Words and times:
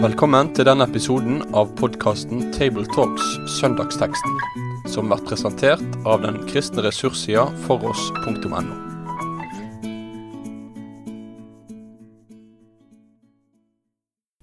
Velkommen 0.00 0.48
til 0.56 0.64
denne 0.64 0.86
episoden 0.88 1.42
av 1.52 1.74
podkasten 1.76 2.46
Tabletalks 2.56 3.26
Søndagsteksten, 3.58 4.38
som 4.88 5.10
blir 5.10 5.20
presentert 5.28 5.98
av 6.08 6.22
den 6.24 6.40
kristne 6.48 6.86
ressurssida 6.86 7.44
foross.no. 7.66 8.62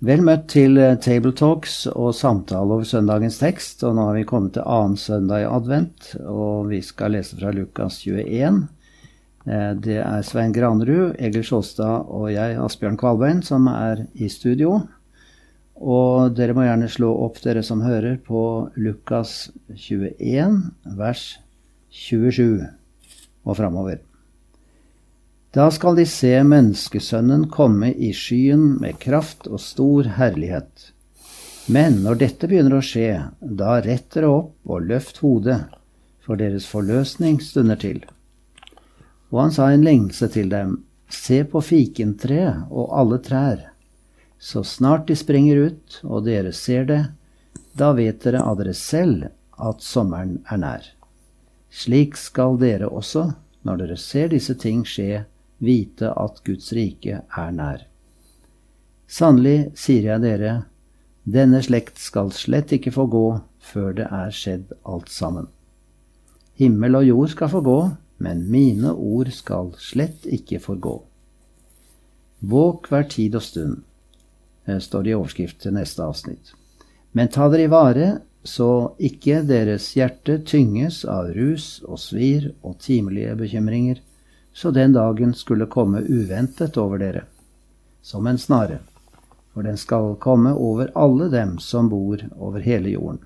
Vel 0.07 0.21
møtt 0.21 0.45
til 0.53 0.77
eh, 0.77 0.93
Tabletalks 1.01 1.87
og 1.89 2.13
samtale 2.15 2.77
over 2.77 2.85
søndagens 2.85 3.39
tekst. 3.41 3.81
og 3.83 3.97
Nå 3.97 4.05
har 4.11 4.15
vi 4.15 4.27
kommet 4.29 4.53
til 4.55 4.67
annen 4.69 4.97
søndag 5.01 5.41
i 5.41 5.49
advent, 5.49 6.13
og 6.21 6.69
vi 6.69 6.83
skal 6.85 7.17
lese 7.17 7.39
fra 7.39 7.49
Lukas 7.55 8.03
21. 8.05 8.67
Eh, 9.47 9.73
det 9.79 10.01
er 10.03 10.25
Svein 10.27 10.51
Granerud, 10.55 11.15
Egil 11.23 11.45
Sjåstad 11.47 12.09
og 12.11 12.27
jeg, 12.33 12.57
Asbjørn 12.59 12.97
Kvalbein, 12.99 13.41
som 13.45 13.69
er 13.71 14.03
i 14.19 14.27
studio. 14.31 14.81
Og 15.77 16.33
dere 16.35 16.55
må 16.57 16.65
gjerne 16.65 16.89
slå 16.91 17.11
opp, 17.27 17.39
dere 17.43 17.63
som 17.63 17.83
hører, 17.85 18.17
på 18.17 18.41
Lukas 18.75 19.51
21, 19.71 20.59
vers 20.97 21.37
27 21.93 22.65
og 23.47 23.57
framover. 23.59 24.01
Da 25.55 25.69
skal 25.71 25.95
de 25.97 26.03
se 26.09 26.33
Menneskesønnen 26.43 27.47
komme 27.53 27.93
i 27.93 28.11
skyen 28.13 28.75
med 28.81 28.99
kraft 28.99 29.47
og 29.47 29.61
stor 29.63 30.09
herlighet. 30.17 30.91
Men 31.71 32.01
når 32.03 32.19
dette 32.25 32.49
begynner 32.49 32.77
å 32.77 32.83
skje, 32.83 33.13
da 33.39 33.79
rett 33.85 34.11
dere 34.13 34.33
opp 34.33 34.69
og 34.69 34.85
løft 34.91 35.21
hodet, 35.23 35.61
for 36.23 36.39
deres 36.39 36.67
forløsning 36.67 37.39
stunder 37.43 37.79
til. 37.79 38.03
Og 39.31 39.41
han 39.41 39.51
sa 39.51 39.69
en 39.71 39.83
lignelse 39.83 40.29
til 40.31 40.49
dem, 40.51 40.77
se 41.09 41.43
på 41.47 41.61
fikentreet 41.63 42.67
og 42.71 42.91
alle 42.95 43.19
trær. 43.23 43.63
Så 44.39 44.63
snart 44.63 45.07
de 45.07 45.15
springer 45.17 45.69
ut, 45.69 45.99
og 46.03 46.27
dere 46.27 46.53
ser 46.53 46.85
det, 46.87 47.01
da 47.77 47.91
vet 47.97 48.21
dere 48.23 48.43
av 48.43 48.59
dere 48.59 48.75
selv 48.77 49.27
at 49.57 49.83
sommeren 49.83 50.39
er 50.51 50.61
nær. 50.61 50.87
Slik 51.73 52.15
skal 52.17 52.57
dere 52.61 52.87
også, 52.87 53.31
når 53.67 53.83
dere 53.83 53.97
ser 53.99 54.31
disse 54.31 54.55
ting 54.55 54.85
skje, 54.87 55.25
vite 55.57 56.13
at 56.13 56.41
Guds 56.45 56.71
rike 56.77 57.21
er 57.25 57.51
nær. 57.53 57.83
Sannelig 59.07 59.71
sier 59.79 60.11
jeg 60.11 60.23
dere, 60.23 60.53
denne 61.27 61.59
slekt 61.63 61.99
skal 61.99 62.31
slett 62.31 62.71
ikke 62.75 62.93
få 62.95 63.07
gå 63.11 63.27
før 63.59 63.93
det 63.97 64.07
er 64.13 64.31
skjedd 64.31 64.73
alt 64.87 65.09
sammen. 65.11 65.49
Himmel 66.57 67.01
og 67.01 67.07
jord 67.07 67.33
skal 67.33 67.51
få 67.51 67.61
gå, 67.65 67.79
men 68.17 68.47
mine 68.51 68.93
ord 68.93 69.31
skal 69.33 69.73
slett 69.81 70.25
ikke 70.25 70.59
forgå. 70.63 70.95
Våk 72.39 72.89
hver 72.91 73.07
tid 73.09 73.35
og 73.35 73.43
stund, 73.45 73.83
eh, 74.65 74.79
står 74.79 75.03
det 75.03 75.11
i 75.11 75.17
overskrift 75.17 75.61
til 75.61 75.73
neste 75.73 76.03
avsnitt. 76.03 76.53
Men 77.11 77.27
ta 77.27 77.49
dere 77.49 77.65
i 77.65 77.71
vare, 77.71 78.09
så 78.43 78.95
ikke 78.99 79.41
deres 79.47 79.89
hjerte 79.97 80.37
tynges 80.45 81.03
av 81.05 81.33
rus 81.35 81.81
og 81.83 81.99
svir 81.99 82.53
og 82.63 82.77
timelige 82.79 83.35
bekymringer, 83.35 83.99
så 84.53 84.71
den 84.71 84.93
dagen 84.93 85.33
skulle 85.33 85.67
komme 85.69 86.01
uventet 86.07 86.77
over 86.77 87.01
dere, 87.01 87.25
som 88.01 88.27
en 88.27 88.37
snare, 88.37 88.79
for 89.53 89.67
den 89.67 89.77
skal 89.77 90.15
komme 90.21 90.53
over 90.53 90.91
alle 90.95 91.29
dem 91.29 91.57
som 91.59 91.89
bor 91.89 92.21
over 92.37 92.63
hele 92.63 92.93
jorden. 92.95 93.19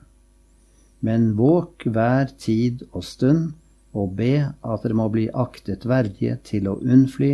Men 0.99 1.33
våk 1.37 1.85
hver 1.85 2.31
tid 2.37 2.83
og 2.91 3.03
stund, 3.03 3.53
og 3.93 4.15
be 4.15 4.33
at 4.47 4.83
dere 4.83 4.97
må 4.97 5.07
bli 5.11 5.27
aktet 5.29 5.85
verdige 5.89 6.37
til 6.47 6.69
å 6.71 6.79
unnfly 6.79 7.33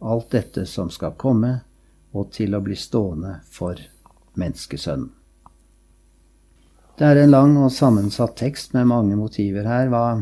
alt 0.00 0.30
dette 0.32 0.64
som 0.66 0.90
skal 0.90 1.16
komme, 1.20 1.60
og 2.10 2.32
til 2.34 2.56
å 2.56 2.62
bli 2.64 2.74
stående 2.74 3.36
for 3.52 3.78
menneskesønnen. 4.40 5.10
Det 6.98 7.06
er 7.06 7.22
en 7.22 7.32
lang 7.32 7.54
og 7.56 7.70
sammensatt 7.72 8.34
tekst 8.36 8.74
med 8.76 8.88
mange 8.90 9.16
motiver 9.16 9.64
her. 9.64 9.86
Hva, 9.88 10.18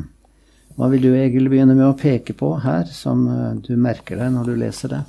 hva 0.79 0.89
vil 0.93 1.09
du, 1.09 1.09
Egil, 1.17 1.49
begynne 1.51 1.75
med 1.75 1.89
å 1.89 1.97
peke 1.99 2.37
på 2.39 2.53
her, 2.63 2.85
som 2.95 3.25
eh, 3.27 3.57
du 3.65 3.73
merker 3.81 4.21
deg 4.21 4.31
når 4.35 4.51
du 4.51 4.61
leser 4.61 4.93
det? 4.93 5.01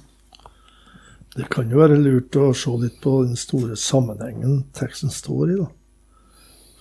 Det 1.36 1.46
kan 1.54 1.70
jo 1.70 1.84
være 1.84 2.00
lurt 2.00 2.34
å 2.42 2.48
se 2.58 2.74
litt 2.82 2.98
på 3.04 3.20
den 3.28 3.38
store 3.38 3.78
sammenhengen 3.78 4.64
teksten 4.74 5.14
står 5.14 5.44
i. 5.52 5.60
da. 5.60 5.68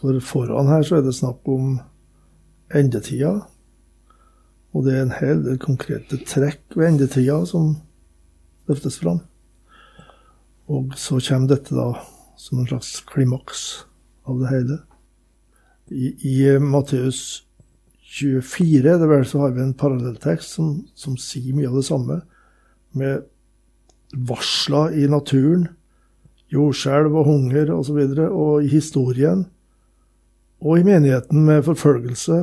For 0.00 0.22
foran 0.24 0.72
her 0.72 0.86
så 0.86 0.98
er 0.98 1.04
det 1.04 1.16
snakk 1.18 1.44
om 1.52 1.76
endetida. 2.72 3.34
Og 4.76 4.84
det 4.84 4.94
er 4.94 5.04
en 5.06 5.16
hel 5.16 5.42
del 5.46 5.58
konkrete 5.62 6.20
trekk 6.28 6.76
ved 6.76 6.92
endetida 6.92 7.40
som 7.48 7.74
løftes 8.68 8.98
fram. 9.00 9.22
Og 10.68 10.92
så 11.00 11.20
kommer 11.24 11.54
dette 11.54 11.76
da 11.76 11.92
som 12.38 12.60
en 12.60 12.68
slags 12.68 12.98
klimaks 13.08 13.64
av 14.28 14.42
det 14.42 14.52
hele. 14.52 14.78
I, 15.88 16.12
i 16.28 16.36
Matteus 16.60 17.48
24 18.08 18.98
det 19.00 19.08
vel, 19.08 19.24
så 19.26 19.42
har 19.42 19.56
vi 19.56 19.64
en 19.64 19.74
parallelltekst 19.76 20.58
som, 20.58 20.70
som, 20.96 21.16
sier 21.20 21.56
mye 21.56 21.68
av 21.68 21.78
det 21.80 21.86
samme, 21.88 22.20
med 22.96 23.24
varsler 24.28 24.96
i 24.96 25.08
naturen, 25.10 25.66
jordskjelv 26.52 27.12
og 27.12 27.28
hunger 27.28 27.72
osv., 27.72 27.76
og, 27.76 27.84
så 27.88 27.96
videre, 27.98 28.28
og 28.32 28.64
i 28.64 28.70
historien, 28.72 29.44
og 30.64 30.80
i 30.80 30.86
menigheten 30.86 31.44
med 31.46 31.66
forfølgelse, 31.66 32.38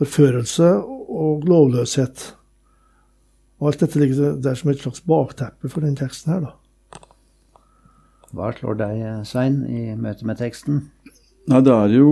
forførelse 0.00 0.72
og 1.10 1.44
lovløshet. 1.48 2.30
Og 3.60 3.70
alt 3.70 3.82
dette 3.82 4.00
ligger 4.00 4.38
der 4.40 4.56
som 4.56 4.70
et 4.72 4.80
slags 4.80 5.02
bakteppe 5.04 5.68
for 5.68 5.84
den 5.84 5.98
teksten 5.98 6.32
her, 6.32 6.48
da. 6.48 6.56
Hva 8.30 8.52
slår 8.54 8.78
deg, 8.78 9.00
Svein, 9.26 9.64
i 9.66 9.96
møte 9.98 10.26
med 10.28 10.38
teksten? 10.38 10.84
Nei, 11.50 11.60
det 11.66 11.72
er 11.74 11.94
jo 11.96 12.10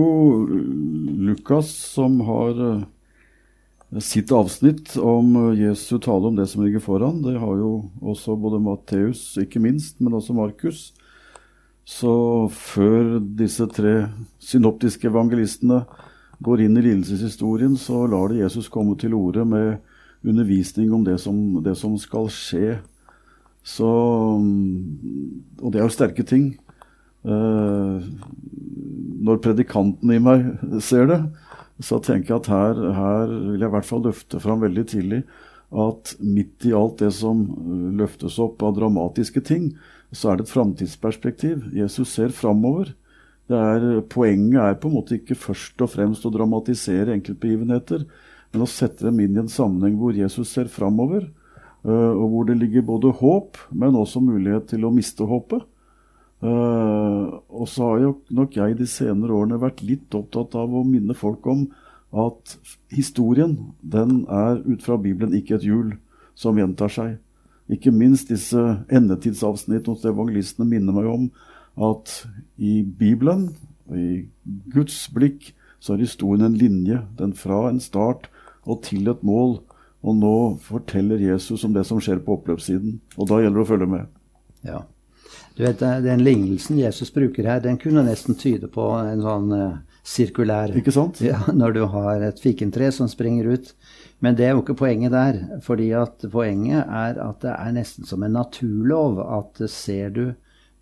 Lukas 1.29 1.69
som 1.93 2.17
har 2.27 2.57
eh, 2.65 4.01
sitt 4.03 4.33
avsnitt 4.35 4.97
om 4.99 5.31
eh, 5.45 5.61
Jesu 5.61 5.95
tale 6.03 6.27
om 6.27 6.35
det 6.35 6.49
som 6.51 6.65
ligger 6.65 6.83
foran. 6.83 7.21
Det 7.23 7.37
har 7.39 7.61
jo 7.61 7.71
også 8.03 8.35
både 8.41 8.59
Matteus, 8.65 9.23
ikke 9.39 9.61
minst, 9.63 10.01
men 10.03 10.17
også 10.17 10.35
Markus. 10.35 10.89
Så 11.87 12.11
før 12.51 13.15
disse 13.39 13.65
tre 13.71 14.09
synoptiske 14.43 15.07
evangelistene 15.09 15.85
går 16.43 16.63
inn 16.65 16.77
i 16.79 16.83
lidelseshistorien, 16.85 17.75
så 17.77 18.05
lar 18.07 18.31
det 18.31 18.43
Jesus 18.43 18.69
komme 18.71 18.95
til 18.99 19.15
orde 19.17 19.43
med 19.47 19.79
undervisning 20.23 20.93
om 20.95 21.03
det 21.03 21.17
som, 21.23 21.35
det 21.63 21.75
som 21.79 21.97
skal 21.99 22.29
skje. 22.31 22.79
Så, 23.63 23.89
mm, 24.39 25.59
og 25.61 25.71
det 25.71 25.81
er 25.81 25.87
jo 25.87 25.93
sterke 25.95 26.25
ting. 26.27 26.53
Uh, 27.27 27.99
når 29.19 29.41
predikanten 29.43 30.11
i 30.15 30.21
meg 30.23 30.45
ser 30.89 31.09
det, 31.11 31.19
så 31.83 31.99
tenker 32.03 32.33
jeg 32.33 32.41
at 32.41 32.51
her, 32.51 32.81
her, 32.95 33.35
vil 33.51 33.59
jeg 33.59 33.69
i 33.69 33.75
hvert 33.75 33.87
fall 33.87 34.03
løfte 34.07 34.39
fram 34.43 34.63
veldig 34.63 34.85
tidlig 34.87 35.21
at 35.69 36.15
midt 36.19 36.65
i 36.65 36.73
alt 36.73 36.97
det 37.03 37.11
som 37.13 37.43
løftes 37.99 38.39
opp 38.41 38.63
av 38.65 38.73
dramatiske 38.79 39.43
ting, 39.45 39.69
så 40.11 40.31
er 40.31 40.39
det 40.39 40.47
et 40.47 40.53
framtidsperspektiv. 40.55 41.67
Jesus 41.75 42.15
ser 42.15 42.33
framover. 42.33 42.95
Poenget 43.49 44.61
er 44.61 44.77
på 44.77 44.89
en 44.89 44.97
måte 44.99 45.17
ikke 45.17 45.37
først 45.37 45.81
og 45.81 45.89
fremst 45.95 46.25
å 46.27 46.31
dramatisere 46.33 47.15
enkeltbegivenheter, 47.15 48.05
men 48.53 48.65
å 48.65 48.69
sette 48.69 49.07
dem 49.07 49.19
inn 49.23 49.35
i 49.37 49.43
en 49.43 49.51
sammenheng 49.51 49.97
hvor 49.99 50.13
Jesus 50.17 50.53
ser 50.53 50.69
framover, 50.69 51.27
uh, 51.85 52.13
og 52.13 52.25
hvor 52.29 52.47
det 52.49 52.59
ligger 52.61 52.85
både 52.85 53.13
håp, 53.19 53.57
men 53.73 53.97
også 53.97 54.21
mulighet 54.21 54.69
til 54.71 54.85
å 54.85 54.93
miste 54.93 55.25
håpet. 55.25 55.65
Uh, 56.39 57.41
og 57.51 57.65
så 57.67 57.89
har 57.89 58.03
jo 58.05 58.11
nok 58.31 58.55
jeg 58.55 58.77
de 58.79 58.87
senere 58.87 59.35
årene 59.35 59.59
vært 59.59 59.83
litt 59.83 60.13
opptatt 60.15 60.55
av 60.55 60.71
å 60.71 60.85
minne 60.87 61.17
folk 61.17 61.49
om 61.51 61.65
at 62.15 62.55
historien 62.93 63.57
den 63.81 64.23
er 64.31 64.61
ut 64.63 64.85
fra 64.85 64.97
Bibelen 64.97 65.35
ikke 65.37 65.57
et 65.57 65.67
hjul 65.67 65.97
som 66.39 66.57
gjentar 66.57 66.93
seg. 66.93 67.17
Ikke 67.69 67.93
minst 67.93 68.31
disse 68.31 68.61
endetidsavsnittene 68.89 69.93
hos 69.93 70.07
evangelistene 70.07 70.65
minner 70.69 70.95
meg 70.95 71.09
om 71.11 71.27
at 71.79 72.13
i 72.57 72.81
Bibelen, 72.83 73.49
i 73.95 74.27
Guds 74.73 75.07
blikk, 75.15 75.53
så 75.79 75.95
er 75.95 76.03
historien 76.03 76.45
en 76.45 76.57
linje. 76.59 77.01
Den 77.17 77.33
fra 77.33 77.69
en 77.69 77.79
start 77.79 78.27
og 78.67 78.83
til 78.87 79.07
et 79.11 79.23
mål. 79.23 79.59
Og 80.03 80.15
nå 80.15 80.35
forteller 80.63 81.19
Jesus 81.23 81.63
om 81.67 81.73
det 81.75 81.85
som 81.87 81.99
skjer 82.03 82.21
på 82.23 82.37
oppløpssiden. 82.37 82.99
Og 83.17 83.29
da 83.31 83.41
gjelder 83.41 83.59
det 83.59 83.65
å 83.65 83.71
følge 83.73 83.89
med. 83.91 84.09
Ja. 84.67 84.83
Du 85.55 85.65
vet, 85.65 85.79
Den 85.79 86.23
lignelsen 86.23 86.79
Jesus 86.79 87.11
bruker 87.11 87.47
her, 87.47 87.59
den 87.59 87.77
kunne 87.77 88.05
nesten 88.07 88.37
tyde 88.39 88.69
på 88.71 88.85
en 88.95 89.23
sånn 89.23 89.51
uh, 89.51 89.79
sirkulær 90.07 90.71
Ikke 90.79 90.93
sant? 90.95 91.19
Ja, 91.25 91.41
Når 91.51 91.75
du 91.75 91.81
har 91.91 92.23
et 92.29 92.39
fikentre 92.39 92.91
som 92.95 93.09
springer 93.11 93.51
ut. 93.55 93.73
Men 94.23 94.35
det 94.35 94.47
er 94.47 94.55
jo 94.55 94.63
ikke 94.63 94.77
poenget 94.79 95.15
der. 95.15 95.41
fordi 95.63 95.91
at 95.95 96.23
Poenget 96.31 96.87
er 96.87 97.19
at 97.23 97.41
det 97.43 97.55
er 97.55 97.75
nesten 97.75 98.07
som 98.07 98.23
en 98.23 98.35
naturlov 98.35 99.19
at 99.23 99.69
ser 99.71 100.15
du 100.15 100.23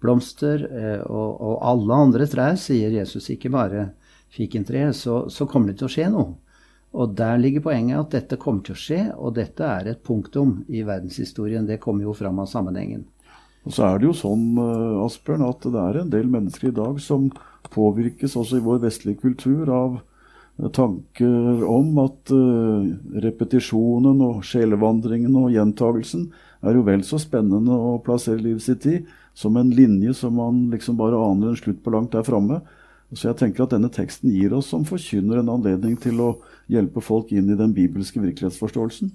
blomster 0.04 0.64
uh, 0.68 1.04
og, 1.10 1.30
og, 1.42 1.56
alle 1.66 2.02
andre 2.08 2.28
trær, 2.30 2.58
sier 2.60 2.94
Jesus, 2.94 3.30
ikke 3.34 3.52
bare 3.54 3.90
fikentreet, 4.34 4.96
så, 4.96 5.26
så 5.32 5.48
kommer 5.50 5.72
det 5.72 5.80
til 5.82 5.90
å 5.90 5.94
skje 5.94 6.10
noe. 6.14 6.36
Og 6.98 7.14
der 7.18 7.38
ligger 7.40 7.66
poenget 7.68 8.00
at 8.00 8.14
dette 8.16 8.40
kommer 8.42 8.64
til 8.66 8.76
å 8.76 8.80
skje, 8.80 9.02
og 9.16 9.36
dette 9.38 9.66
er 9.66 9.92
et 9.92 10.02
punktum 10.06 10.62
i 10.72 10.84
verdenshistorien. 10.88 11.68
Det 11.68 11.82
kommer 11.84 12.08
jo 12.08 12.16
fram 12.16 12.40
av 12.42 12.50
sammenhengen. 12.50 13.06
Og 13.68 13.76
så 13.76 13.84
er 13.90 14.00
det 14.00 14.08
jo 14.08 14.16
sånn, 14.16 14.46
eh, 14.64 15.04
Asbjørn, 15.04 15.44
at 15.46 15.68
det 15.68 15.82
er 15.84 16.00
en 16.02 16.14
del 16.14 16.30
mennesker 16.32 16.70
i 16.70 16.76
dag 16.76 17.02
som 17.04 17.28
påvirkes 17.74 18.38
også 18.40 18.62
i 18.62 18.64
vår 18.64 18.80
vestlige 18.86 19.20
kultur 19.26 19.68
av 19.76 19.98
eh, 20.00 20.70
tanker 20.72 21.66
om 21.68 21.92
at 22.06 22.32
repetisjonen 23.28 24.24
og 24.24 24.46
sjelevandringen 24.48 25.36
og 25.36 25.52
gjentagelsen 25.54 26.30
er 26.64 26.80
jo 26.80 26.86
vel 26.88 27.04
så 27.06 27.20
spennende 27.22 27.76
å 27.76 27.98
plassere 28.04 28.42
livet 28.42 28.64
sitt 28.66 28.88
i 28.90 29.02
som 29.38 29.58
en 29.58 29.70
linje 29.70 30.16
som 30.18 30.34
man 30.34 30.66
liksom 30.72 30.98
bare 30.98 31.18
aner 31.22 31.52
en 31.52 31.60
slutt 31.60 31.84
på 31.86 31.94
langt 31.94 32.16
der 32.16 32.26
framme. 32.26 32.62
Så 33.14 33.30
jeg 33.30 33.38
tenker 33.40 33.64
at 33.64 33.76
denne 33.76 33.90
teksten 33.94 34.34
gir 34.34 34.56
oss 34.58 34.72
som 34.74 34.86
forkynner 34.88 35.40
en 35.40 35.52
anledning 35.54 35.94
til 36.02 36.20
å 36.24 36.32
hjelpe 36.72 37.04
folk 37.06 37.30
inn 37.32 37.52
i 37.54 37.60
den 37.60 37.76
bibelske 37.76 38.20
virkelighetsforståelsen. 38.24 39.12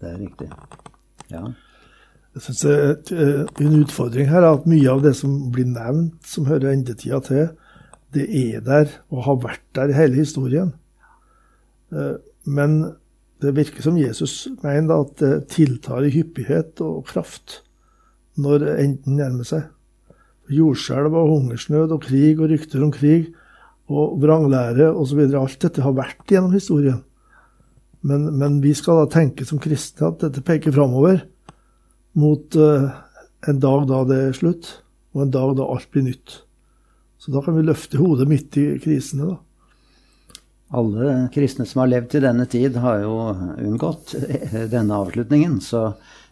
Det 0.00 0.08
er 0.08 0.16
riktig. 0.22 0.48
Ja. 1.30 1.44
Jeg 2.36 2.44
synes 2.46 2.62
det 2.64 3.18
er 3.20 3.46
En 3.64 3.76
utfordring 3.82 4.28
her 4.28 4.42
er 4.42 4.56
at 4.56 4.66
mye 4.68 4.88
av 4.92 5.04
det 5.04 5.14
som 5.16 5.36
blir 5.52 5.68
nevnt, 5.68 6.18
som 6.24 6.48
hører 6.48 6.72
endetida 6.72 7.20
til, 7.24 7.46
det 8.16 8.26
er 8.32 8.64
der 8.64 8.90
og 9.12 9.24
har 9.28 9.38
vært 9.44 9.64
der 9.76 9.92
i 9.92 9.98
hele 9.98 10.22
historien. 10.22 10.72
Eh, 11.92 12.16
men 12.48 12.78
det 13.44 13.52
virker 13.56 13.84
som 13.84 14.00
Jesus 14.00 14.46
mener 14.62 15.04
at 15.04 15.16
det 15.20 15.48
tiltar 15.52 16.06
i 16.06 16.12
hyppighet 16.14 16.80
og 16.84 17.04
kraft 17.12 17.60
når 18.40 18.66
enden 18.76 19.18
nærmer 19.20 19.48
seg. 19.48 19.66
Jordskjelv 20.52 21.14
og 21.16 21.32
hungersnød 21.32 21.94
og 21.96 22.04
krig 22.06 22.38
og 22.38 22.50
rykter 22.52 22.84
om 22.86 22.92
krig 22.94 23.32
og 23.90 24.18
vranglære 24.22 24.92
osv. 24.92 25.24
Alt 25.34 25.60
dette 25.62 25.82
har 25.82 25.94
vært 25.96 26.26
gjennom 26.30 26.54
historien. 26.54 27.02
Men, 28.06 28.28
men, 28.38 28.60
vi 28.62 28.74
skal 28.76 29.02
da 29.02 29.08
tenke 29.10 29.46
som 29.48 29.58
kristne 29.62 30.12
at 30.12 30.20
dette 30.22 30.44
peker 30.46 30.74
framover 30.74 31.24
mot 32.16 32.54
uh, 32.54 32.92
en 33.50 33.62
dag 33.62 33.86
da 33.90 34.02
det 34.06 34.20
er 34.28 34.36
slutt, 34.36 34.68
og 35.16 35.24
en 35.24 35.32
dag 35.34 35.56
da 35.58 35.66
alt 35.72 35.88
blir 35.90 36.06
nytt. 36.06 36.36
Så 37.18 37.32
da 37.34 37.42
kan 37.42 37.56
vi 37.56 37.64
løfte 37.66 37.98
hodet 37.98 38.28
midt 38.30 38.58
i 38.60 38.68
krisene, 38.82 39.32
da. 39.32 39.40
Alle 40.76 41.28
kristne 41.34 41.62
som 41.66 41.84
har 41.84 41.90
levd 41.92 42.08
til 42.12 42.24
denne 42.26 42.46
tid, 42.50 42.78
har 42.82 43.02
jo 43.04 43.16
unngått 43.62 44.16
denne 44.74 44.98
avslutningen. 44.98 45.60
Så 45.62 45.88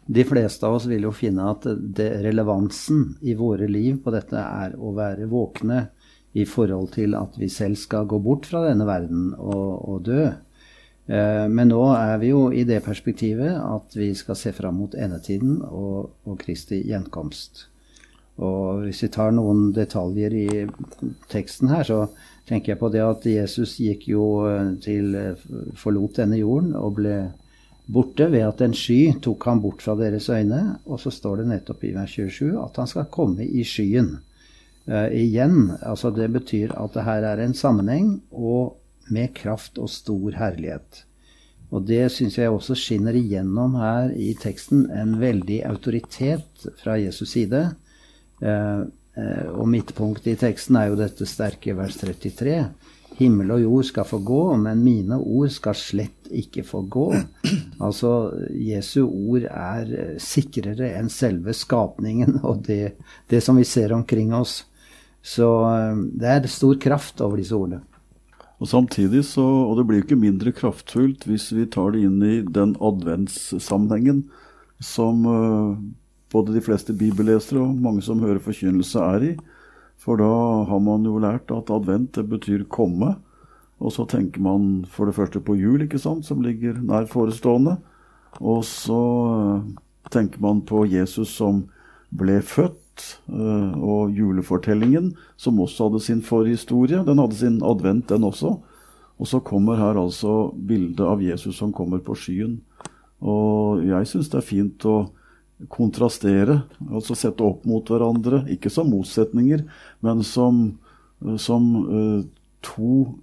de 0.07 0.25
fleste 0.25 0.67
av 0.67 0.77
oss 0.77 0.87
vil 0.89 1.07
jo 1.07 1.13
finne 1.17 1.47
at 1.55 1.67
det, 1.67 2.11
relevansen 2.25 3.15
i 3.25 3.37
våre 3.39 3.69
liv 3.71 4.03
på 4.05 4.13
dette 4.13 4.37
er 4.37 4.75
å 4.77 4.93
være 4.97 5.29
våkne 5.31 5.87
i 6.35 6.45
forhold 6.49 6.93
til 6.97 7.15
at 7.17 7.39
vi 7.41 7.49
selv 7.53 7.79
skal 7.81 8.09
gå 8.11 8.19
bort 8.21 8.49
fra 8.51 8.65
denne 8.67 8.85
verden 8.89 9.31
og, 9.39 9.69
og 9.89 10.03
dø. 10.09 10.27
Eh, 11.07 11.45
men 11.49 11.71
nå 11.71 11.83
er 11.95 12.19
vi 12.21 12.33
jo 12.33 12.49
i 12.53 12.67
det 12.69 12.83
perspektivet 12.85 13.55
at 13.57 13.97
vi 13.97 14.11
skal 14.19 14.37
se 14.37 14.53
fram 14.57 14.77
mot 14.83 14.97
endetiden 14.99 15.61
og, 15.69 16.11
og 16.27 16.37
Kristi 16.43 16.83
gjenkomst. 16.85 17.69
Og 18.45 18.83
hvis 18.83 19.05
vi 19.05 19.13
tar 19.15 19.31
noen 19.33 19.69
detaljer 19.73 20.35
i 20.35 20.49
teksten 21.31 21.71
her, 21.71 21.87
så 21.87 22.01
tenker 22.49 22.75
jeg 22.75 22.81
på 22.81 22.91
det 22.93 23.05
at 23.05 23.29
Jesus 23.31 23.77
gikk 23.79 24.09
jo 24.11 24.25
til 24.83 25.15
forlot 25.79 26.19
denne 26.19 26.41
jorden 26.41 26.75
og 26.75 26.97
ble 26.99 27.15
borte 27.87 28.29
ved 28.33 28.47
at 28.47 28.63
en 28.65 28.75
sky 28.77 29.15
tok 29.23 29.45
ham 29.49 29.61
bort 29.65 29.83
fra 29.85 29.97
deres 29.99 30.29
øyne. 30.33 30.79
Og 30.87 31.01
så 31.03 31.13
står 31.13 31.43
det 31.43 31.49
nettopp 31.51 31.85
i 31.85 31.95
vers 31.97 32.15
27 32.17 32.55
at 32.63 32.81
han 32.81 32.91
skal 32.91 33.11
komme 33.13 33.47
i 33.47 33.65
skyen. 33.67 34.17
Uh, 34.85 35.09
igjen, 35.17 35.73
altså 35.81 36.11
det 36.13 36.29
betyr 36.35 36.75
at 36.77 36.93
det 36.93 37.07
her 37.07 37.25
er 37.25 37.41
en 37.41 37.57
sammenheng 37.57 38.19
og 38.31 38.77
med 39.13 39.33
kraft 39.37 39.79
og 39.81 39.89
stor 39.93 40.37
herlighet. 40.37 41.05
Og 41.73 41.87
det 41.89 42.03
syns 42.13 42.37
jeg 42.39 42.53
også 42.53 42.77
skinner 42.79 43.17
igjennom 43.17 43.79
her 43.81 44.13
i 44.13 44.35
teksten. 44.37 44.85
En 44.93 45.17
veldig 45.21 45.63
autoritet 45.67 46.67
fra 46.83 46.99
Jesus 47.01 47.33
side. 47.33 47.65
Uh, 48.45 48.85
uh, 49.17 49.47
og 49.57 49.69
midtpunktet 49.73 50.35
i 50.35 50.41
teksten 50.45 50.77
er 50.81 50.93
jo 50.93 51.01
dette 51.01 51.29
sterke 51.29 51.77
vers 51.77 51.97
33. 52.01 52.59
Himmel 53.15 53.53
og 53.55 53.63
jord 53.63 53.87
skal 53.87 54.07
få 54.09 54.19
gå, 54.27 54.43
men 54.59 54.83
mine 54.83 55.19
ord 55.21 55.53
skal 55.55 55.77
slett 55.79 56.31
ikke 56.35 56.67
få 56.67 56.85
gå. 56.91 57.09
Altså, 57.85 58.31
Jesu 58.55 59.03
ord 59.05 59.45
er 59.51 59.89
eh, 59.91 60.13
sikrere 60.23 60.93
enn 60.95 61.11
selve 61.13 61.53
skapningen 61.57 62.39
og 62.49 62.63
det, 62.69 62.95
det 63.29 63.43
som 63.45 63.59
vi 63.59 63.67
ser 63.69 63.93
omkring 63.93 64.31
oss. 64.35 64.63
Så 65.25 65.49
eh, 65.69 65.99
det 66.15 66.31
er 66.31 66.49
stor 66.53 66.79
kraft 66.81 67.21
over 67.25 67.43
disse 67.43 67.57
ordene. 67.59 67.83
Og 68.63 68.71
samtidig 68.71 69.25
så, 69.27 69.43
og 69.43 69.77
det 69.77 69.87
blir 69.89 70.05
ikke 70.05 70.17
mindre 70.17 70.55
kraftfullt 70.55 71.27
hvis 71.29 71.51
vi 71.53 71.67
tar 71.69 71.93
det 71.93 72.05
inn 72.07 72.23
i 72.25 72.39
den 72.47 72.77
adventssammenhengen 72.79 74.23
som 74.81 75.27
uh, 75.27 75.75
både 76.33 76.55
de 76.55 76.63
fleste 76.65 76.95
bibellesere 76.97 77.61
og 77.61 77.83
mange 77.83 78.05
som 78.07 78.23
hører 78.23 78.43
forkynnelse, 78.43 79.03
er 79.03 79.27
i. 79.27 79.33
For 80.01 80.21
da 80.21 80.65
har 80.69 80.83
man 80.85 81.07
jo 81.07 81.19
lært 81.23 81.53
at 81.55 81.73
advent 81.73 82.15
det 82.19 82.27
betyr 82.29 82.67
komme. 82.69 83.15
Og 83.81 83.93
så 83.93 84.07
tenker 84.09 84.43
man 84.45 84.85
for 84.89 85.09
det 85.09 85.17
første 85.17 85.41
på 85.45 85.57
jul, 85.59 85.85
ikke 85.85 86.01
sant, 86.01 86.27
som 86.27 86.43
ligger 86.45 86.79
nær 86.81 87.09
forestående. 87.11 87.79
Og 88.41 88.65
så 88.67 89.01
eh, 89.33 89.67
tenker 90.15 90.43
man 90.43 90.63
på 90.67 90.85
Jesus 90.91 91.35
som 91.37 91.65
ble 92.15 92.39
født, 92.45 93.19
eh, 93.29 93.75
og 93.81 94.15
julefortellingen, 94.15 95.13
som 95.37 95.61
også 95.61 95.89
hadde 95.89 96.05
sin 96.05 96.23
forhistorie. 96.23 97.03
Den 97.07 97.21
hadde 97.23 97.39
sin 97.39 97.59
advent, 97.67 98.09
den 98.13 98.27
også. 98.27 98.57
Og 99.19 99.31
så 99.31 99.41
kommer 99.41 99.79
her 99.79 99.99
altså 99.99 100.53
bildet 100.55 101.05
av 101.07 101.23
Jesus 101.23 101.59
som 101.59 101.73
kommer 101.73 102.03
på 102.03 102.17
skyen. 102.19 102.59
Og 103.25 103.85
jeg 103.87 104.09
syns 104.11 104.31
det 104.33 104.41
er 104.41 104.49
fint 104.49 104.87
å 104.91 104.97
kontrastere, 105.71 106.63
altså 106.91 107.17
sette 107.17 107.45
opp 107.47 107.65
mot 107.69 107.89
hverandre. 107.89 108.43
Ikke 108.53 108.73
som 108.73 108.91
motsetninger, 108.93 109.65
men 110.05 110.23
som, 110.27 110.65
som 111.41 111.69
uh, 111.89 112.23
to 112.65 113.15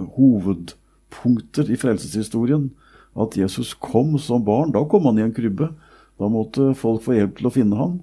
hovedpunkter 0.00 1.70
i 1.70 1.78
frelseshistorien. 1.80 2.70
At 3.18 3.36
Jesus 3.36 3.74
kom 3.74 4.16
som 4.22 4.44
barn. 4.46 4.72
Da 4.74 4.84
kom 4.88 5.08
han 5.10 5.18
i 5.18 5.24
en 5.26 5.34
krybbe. 5.34 5.72
Da 6.20 6.28
måtte 6.30 6.72
folk 6.78 7.02
få 7.04 7.16
hjelp 7.16 7.38
til 7.38 7.50
å 7.50 7.54
finne 7.54 7.78
ham. 7.78 7.98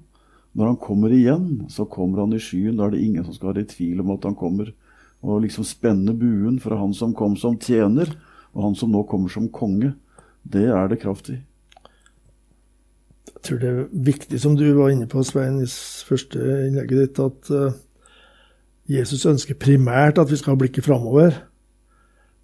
Når 0.58 0.72
han 0.72 0.80
kommer 0.82 1.12
igjen, 1.14 1.48
så 1.70 1.86
kommer 1.88 2.24
han 2.24 2.34
i 2.34 2.42
skyen. 2.42 2.76
Da 2.78 2.88
er 2.88 2.96
det 2.96 3.04
ingen 3.04 3.24
som 3.24 3.36
skal 3.36 3.52
være 3.52 3.64
i 3.64 3.70
tvil 3.72 4.02
om 4.04 4.12
at 4.14 4.26
han 4.28 4.36
kommer. 4.38 4.72
Og 5.24 5.42
liksom 5.44 5.66
spenne 5.66 6.14
buen 6.18 6.58
fra 6.62 6.78
han 6.78 6.94
som 6.94 7.14
kom 7.16 7.34
som 7.38 7.58
tjener, 7.58 8.10
og 8.54 8.68
han 8.68 8.76
som 8.78 8.92
nå 8.92 9.02
kommer 9.10 9.32
som 9.32 9.48
konge. 9.50 9.94
Det 10.42 10.68
er 10.70 10.90
det 10.90 11.00
kraft 11.02 11.30
i. 11.32 11.38
Jeg 13.28 13.44
tror 13.44 13.60
det 13.62 13.68
er 13.68 13.84
viktig, 13.92 14.40
som 14.40 14.56
du 14.56 14.64
var 14.76 14.90
inne 14.92 15.06
på, 15.10 15.22
Svein, 15.26 15.60
i 15.62 15.68
første 16.08 16.40
innlegget 16.66 17.02
ditt, 17.02 17.20
at 17.22 17.50
uh, 17.54 17.76
Jesus 18.88 19.26
ønsker 19.28 19.58
primært 19.60 20.18
at 20.18 20.30
vi 20.30 20.38
skal 20.40 20.54
ha 20.54 20.60
blikket 20.62 20.86
framover. 20.86 21.36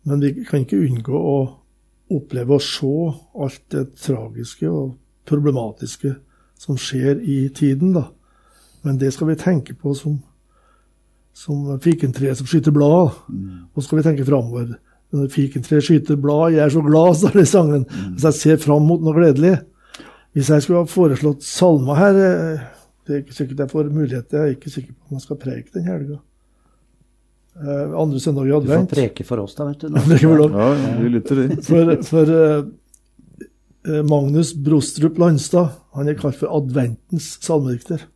Men 0.04 0.20
vi 0.20 0.44
kan 0.44 0.64
ikke 0.64 0.82
unngå 0.84 1.16
å 1.16 1.38
oppleve 2.14 2.58
å 2.58 2.62
se 2.62 2.92
alt 3.40 3.62
det 3.72 3.86
tragiske 4.02 4.68
og 4.68 4.94
problematiske 5.28 6.12
som 6.60 6.78
skjer 6.80 7.20
i 7.20 7.48
tiden. 7.48 7.94
da. 7.96 8.08
Men 8.84 9.00
det 9.00 9.12
skal 9.14 9.32
vi 9.32 9.40
tenke 9.40 9.74
på 9.74 9.94
som, 9.96 10.18
som 11.32 11.78
fikentreet 11.80 12.38
som 12.38 12.48
skyter 12.48 12.74
blad. 12.74 13.16
Mm. 13.28 13.70
Og 13.72 13.80
så 13.80 13.88
skal 13.88 14.02
vi 14.02 14.08
tenke 14.08 14.28
framover. 14.28 14.74
Når 15.14 15.30
fikentreet 15.32 15.86
skyter 15.86 16.20
blad, 16.20 16.52
jeg 16.52 16.64
er 16.64 16.74
så 16.74 16.82
glad, 16.84 17.14
står 17.16 17.38
det 17.38 17.46
i 17.46 17.52
sangen. 17.54 17.86
Mm. 17.88 18.12
Hvis 18.12 18.28
jeg 18.28 18.40
ser 18.40 18.62
fram 18.66 18.84
mot 18.88 19.00
noe 19.00 19.16
gledelig. 19.16 19.56
Hvis 20.34 20.50
jeg 20.50 20.64
skulle 20.64 20.82
ha 20.82 20.90
foreslått 20.90 21.44
salmer 21.46 21.98
her 21.98 22.16
eh, 22.18 22.62
Det 23.06 23.12
er 23.14 23.20
ikke 23.22 23.36
sikkert 23.36 23.60
jeg 23.62 23.70
får 23.70 23.90
mulighet 23.94 24.32
Jeg 24.34 24.40
er 24.40 24.54
ikke 24.56 24.72
sikker 24.72 24.94
på 24.94 25.10
om 25.10 25.18
jeg 25.18 25.26
skal 25.26 25.40
preke 25.40 25.74
den 25.76 25.86
helga. 25.86 26.20
Uh, 27.54 27.94
andre 28.02 28.18
søndag 28.18 28.48
i 28.48 28.54
advent. 28.56 28.90
Du 28.90 28.96
får 28.96 28.98
preke 28.98 29.24
for 29.28 29.38
oss, 29.44 29.52
da, 29.54 29.68
vet 29.68 29.84
du. 29.84 29.94
ja, 29.94 30.70
vi 30.98 31.10
lytter, 31.12 31.38
vi. 31.38 31.58
For, 31.68 31.92
for 32.02 32.32
uh, 32.34 34.02
Magnus 34.02 34.50
Brostrup 34.58 35.20
Landstad 35.22 35.68
han 35.94 36.10
er 36.10 36.16
kalt 36.18 36.40
for 36.40 36.50
adventens 36.50 37.36
salmedikter. 37.44 38.08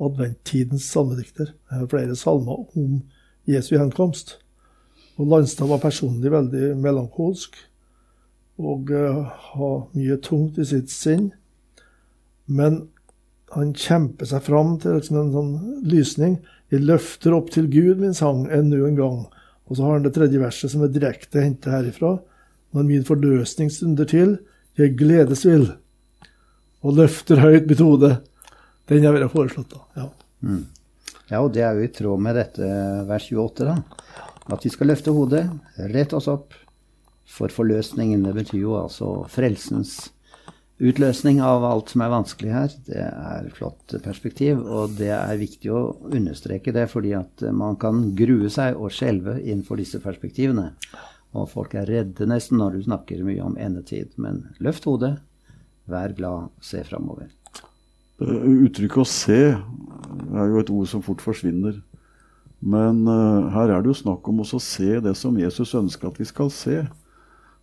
Adventtidens 0.00 0.86
salmedikter. 0.88 1.50
Jeg 1.68 1.82
har 1.82 1.90
flere 1.92 2.16
salmer 2.16 2.62
om 2.78 3.02
Jesu 3.50 3.74
gjenkomst. 3.74 4.38
Og 5.20 5.28
Landstad 5.28 5.68
var 5.68 5.82
personlig 5.82 6.32
veldig 6.32 6.72
melankolsk 6.80 7.58
og 8.60 8.88
uh, 8.92 9.28
har 9.52 9.76
mye 9.92 10.16
tungt 10.24 10.56
i 10.60 10.66
sitt 10.68 10.88
sinn. 10.92 11.30
Men 12.50 12.82
han 13.54 13.74
kjemper 13.74 14.28
seg 14.30 14.44
fram 14.46 14.76
til 14.82 14.96
liksom 14.98 15.18
en 15.20 15.34
sånn 15.34 15.52
lysning. 15.90 16.38
Jeg 16.70 16.86
løfter 16.86 17.34
opp 17.34 17.50
til 17.54 17.66
Gud 17.70 18.02
min 18.02 18.14
sang 18.14 18.44
ennå 18.52 18.84
en 18.86 18.98
gang. 18.98 19.20
Og 19.70 19.78
så 19.78 19.86
har 19.86 19.96
han 19.96 20.06
det 20.06 20.14
tredje 20.16 20.42
verset 20.42 20.72
som 20.72 20.84
er 20.86 20.92
direkte 20.94 21.42
hentet 21.42 21.70
herifra. 21.72 22.16
Når 22.74 22.86
min 22.86 23.06
forløsning 23.06 23.70
stunder 23.74 24.06
til, 24.10 24.36
jeg 24.78 24.94
gledes 24.98 25.42
vil, 25.46 25.66
og 26.86 26.98
løfter 27.00 27.42
høyt 27.42 27.66
mitt 27.68 27.82
hode. 27.82 28.12
Den 28.90 29.04
jeg 29.04 29.14
ville 29.14 29.30
foreslått, 29.30 29.74
da. 29.74 29.82
Ja. 29.98 30.06
Mm. 30.40 30.62
ja, 31.28 31.40
og 31.42 31.50
det 31.54 31.64
er 31.66 31.76
jo 31.76 31.84
i 31.84 31.92
tråd 31.92 32.22
med 32.22 32.38
dette 32.38 32.68
vers 33.10 33.26
28, 33.28 33.66
da. 33.66 34.22
At 34.54 34.64
vi 34.64 34.72
skal 34.72 34.90
løfte 34.90 35.14
hodet, 35.14 35.42
rette 35.92 36.16
oss 36.18 36.30
opp, 36.30 36.54
for 37.30 37.52
forløsningen. 37.54 38.24
Det 38.26 38.34
betyr 38.38 38.62
jo 38.62 38.78
altså 38.80 39.12
frelsens 39.30 39.98
utløsning 40.80 41.40
av 41.44 41.64
alt 41.68 41.92
som 41.92 42.02
er 42.04 42.12
vanskelig 42.12 42.52
her. 42.54 42.74
Det 42.86 43.04
er 43.04 43.46
et 43.46 43.56
flott 43.56 43.94
perspektiv, 44.04 44.62
og 44.64 44.96
det 44.98 45.12
er 45.14 45.40
viktig 45.40 45.72
å 45.72 45.82
understreke 46.08 46.74
det, 46.74 46.86
fordi 46.92 47.14
at 47.18 47.44
man 47.52 47.76
kan 47.80 48.10
grue 48.18 48.50
seg 48.52 48.78
og 48.80 48.94
skjelve 48.94 49.38
innenfor 49.42 49.80
disse 49.80 50.00
perspektivene. 50.02 50.70
Og 51.36 51.46
folk 51.52 51.76
er 51.78 51.86
redde 51.86 52.26
nesten 52.26 52.58
når 52.58 52.78
du 52.78 52.86
snakker 52.88 53.22
mye 53.26 53.44
om 53.44 53.58
endetid. 53.60 54.16
Men 54.18 54.48
løft 54.58 54.88
hodet, 54.88 55.18
vær 55.90 56.16
glad, 56.16 56.50
se 56.64 56.82
framover. 56.86 57.30
Uttrykket 58.20 59.00
'å 59.00 59.06
se' 59.08 59.54
er 59.56 60.46
jo 60.50 60.58
et 60.60 60.70
ord 60.70 60.88
som 60.88 61.02
fort 61.02 61.22
forsvinner. 61.24 61.80
Men 62.60 63.06
uh, 63.08 63.48
her 63.54 63.72
er 63.72 63.80
det 63.80 63.88
jo 63.88 64.02
snakk 64.02 64.26
om 64.28 64.42
å 64.42 64.60
se 64.60 65.00
det 65.00 65.14
som 65.16 65.38
Jesus 65.38 65.72
ønsker 65.74 66.10
at 66.10 66.18
vi 66.20 66.26
skal 66.28 66.50
se. 66.52 66.82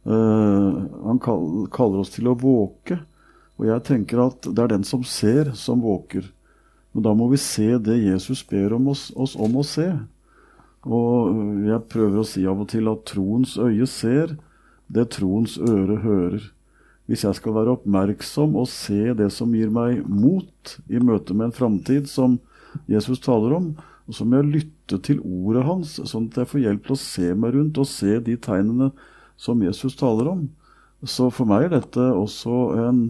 Uh, 0.07 0.87
han 1.03 1.19
kaller 1.19 2.01
oss 2.01 2.13
til 2.15 2.29
å 2.31 2.37
våke. 2.39 3.01
Og 3.57 3.67
jeg 3.67 3.85
tenker 3.87 4.21
at 4.27 4.47
det 4.47 4.63
er 4.63 4.75
den 4.75 4.85
som 4.87 5.03
ser, 5.03 5.51
som 5.57 5.81
våker. 5.83 6.29
Men 6.93 7.05
da 7.05 7.13
må 7.17 7.27
vi 7.31 7.39
se 7.41 7.75
det 7.83 7.99
Jesus 7.99 8.43
ber 8.47 8.75
om 8.77 8.91
oss, 8.93 9.09
oss 9.15 9.35
om 9.35 9.59
å 9.59 9.65
se. 9.65 9.89
Og 10.87 11.65
jeg 11.67 11.87
prøver 11.91 12.21
å 12.21 12.27
si 12.27 12.45
av 12.47 12.61
og 12.63 12.69
til 12.71 12.87
at 12.91 13.03
troens 13.09 13.57
øye 13.59 13.87
ser 13.89 14.37
det 14.93 15.09
troens 15.17 15.57
øre 15.59 15.99
hører. 16.03 16.45
Hvis 17.07 17.23
jeg 17.23 17.37
skal 17.39 17.55
være 17.55 17.73
oppmerksom 17.77 18.55
og 18.59 18.69
se 18.71 19.13
det 19.15 19.29
som 19.35 19.53
gir 19.55 19.69
meg 19.73 20.03
mot 20.07 20.77
i 20.91 20.99
møte 20.99 21.35
med 21.35 21.49
en 21.49 21.55
framtid 21.55 22.09
som 22.11 22.37
Jesus 22.91 23.21
taler 23.23 23.55
om, 23.57 23.69
og 24.07 24.15
så 24.15 24.23
må 24.23 24.39
jeg 24.39 24.51
lytte 24.53 24.99
til 25.03 25.21
ordet 25.23 25.65
hans, 25.67 25.97
sånn 26.07 26.29
at 26.31 26.41
jeg 26.41 26.51
får 26.51 26.63
hjelp 26.63 26.87
til 26.87 26.95
å 26.95 27.01
se 27.01 27.29
meg 27.35 27.55
rundt 27.55 27.79
og 27.81 27.89
se 27.91 28.19
de 28.23 28.35
tegnene 28.39 28.91
som 29.37 29.61
Jesus 29.63 29.95
taler 29.97 30.29
om. 30.31 30.47
Så 31.05 31.29
for 31.33 31.49
meg 31.49 31.67
er 31.67 31.77
dette 31.77 32.01
også 32.01 32.57
en 32.81 33.01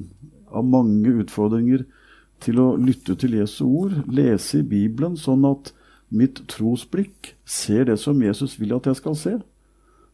av 0.51 0.65
mange 0.67 1.13
utfordringer 1.23 1.85
til 2.43 2.59
å 2.61 2.73
lytte 2.77 3.15
til 3.19 3.37
Jesu 3.39 3.63
ord, 3.65 3.95
lese 4.11 4.61
i 4.61 4.67
Bibelen 4.67 5.15
sånn 5.17 5.45
at 5.47 5.71
mitt 6.13 6.43
trosblikk 6.51 7.33
ser 7.47 7.87
det 7.89 7.97
som 7.99 8.19
Jesus 8.23 8.55
vil 8.59 8.75
at 8.77 8.87
jeg 8.87 8.99
skal 8.99 9.17
se. 9.19 9.37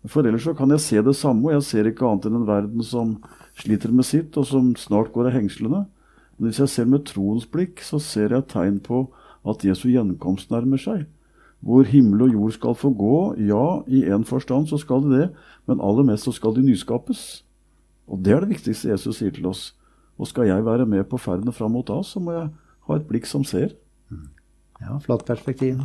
For 0.09 0.25
ellers 0.27 0.45
så 0.47 0.53
kan 0.57 0.71
jeg 0.73 0.83
se 0.83 1.01
det 1.03 1.15
samme, 1.15 1.47
og 1.47 1.57
jeg 1.57 1.67
ser 1.67 1.89
ikke 1.89 2.07
annet 2.07 2.27
enn 2.27 2.39
en 2.41 2.47
verden 2.47 2.85
som 2.85 3.17
sliter 3.59 3.93
med 3.93 4.07
sitt, 4.07 4.35
og 4.39 4.47
som 4.49 4.73
snart 4.79 5.13
går 5.15 5.29
av 5.29 5.37
hengslene. 5.37 5.83
Men 6.37 6.49
hvis 6.49 6.59
jeg 6.63 6.71
ser 6.73 6.89
med 6.89 7.05
troens 7.07 7.45
blikk, 7.47 7.83
så 7.85 8.01
ser 8.03 8.33
jeg 8.35 8.49
tegn 8.51 8.81
på 8.83 9.05
at 9.47 9.63
Jesu 9.63 9.87
gjenkomst 9.91 10.51
nærmer 10.51 10.81
seg. 10.81 11.05
Hvor 11.63 11.87
himmel 11.87 12.25
og 12.25 12.33
jord 12.33 12.55
skal 12.57 12.75
få 12.75 12.91
gå, 12.99 13.17
ja, 13.47 13.65
i 13.87 14.03
én 14.11 14.25
forstand 14.27 14.67
så 14.67 14.79
skal 14.81 15.05
de 15.05 15.13
det, 15.15 15.27
men 15.69 15.79
aller 15.79 16.03
mest 16.07 16.27
så 16.27 16.33
skal 16.35 16.55
de 16.57 16.65
nyskapes. 16.65 17.43
Og 18.11 18.19
det 18.19 18.33
er 18.35 18.43
det 18.43 18.57
viktigste 18.57 18.91
Jesus 18.91 19.21
sier 19.21 19.31
til 19.31 19.47
oss. 19.47 19.69
Og 20.19 20.27
skal 20.27 20.49
jeg 20.49 20.65
være 20.65 20.85
med 20.85 21.07
på 21.09 21.17
ferden 21.17 21.55
fram 21.55 21.71
mot 21.77 21.87
da, 21.87 22.01
så 22.03 22.19
må 22.19 22.35
jeg 22.35 22.49
ha 22.87 22.97
et 22.99 23.07
blikk 23.07 23.29
som 23.29 23.45
ser. 23.47 23.71
Ja, 24.83 24.97
flott 24.99 25.23
perspektiv. 25.25 25.79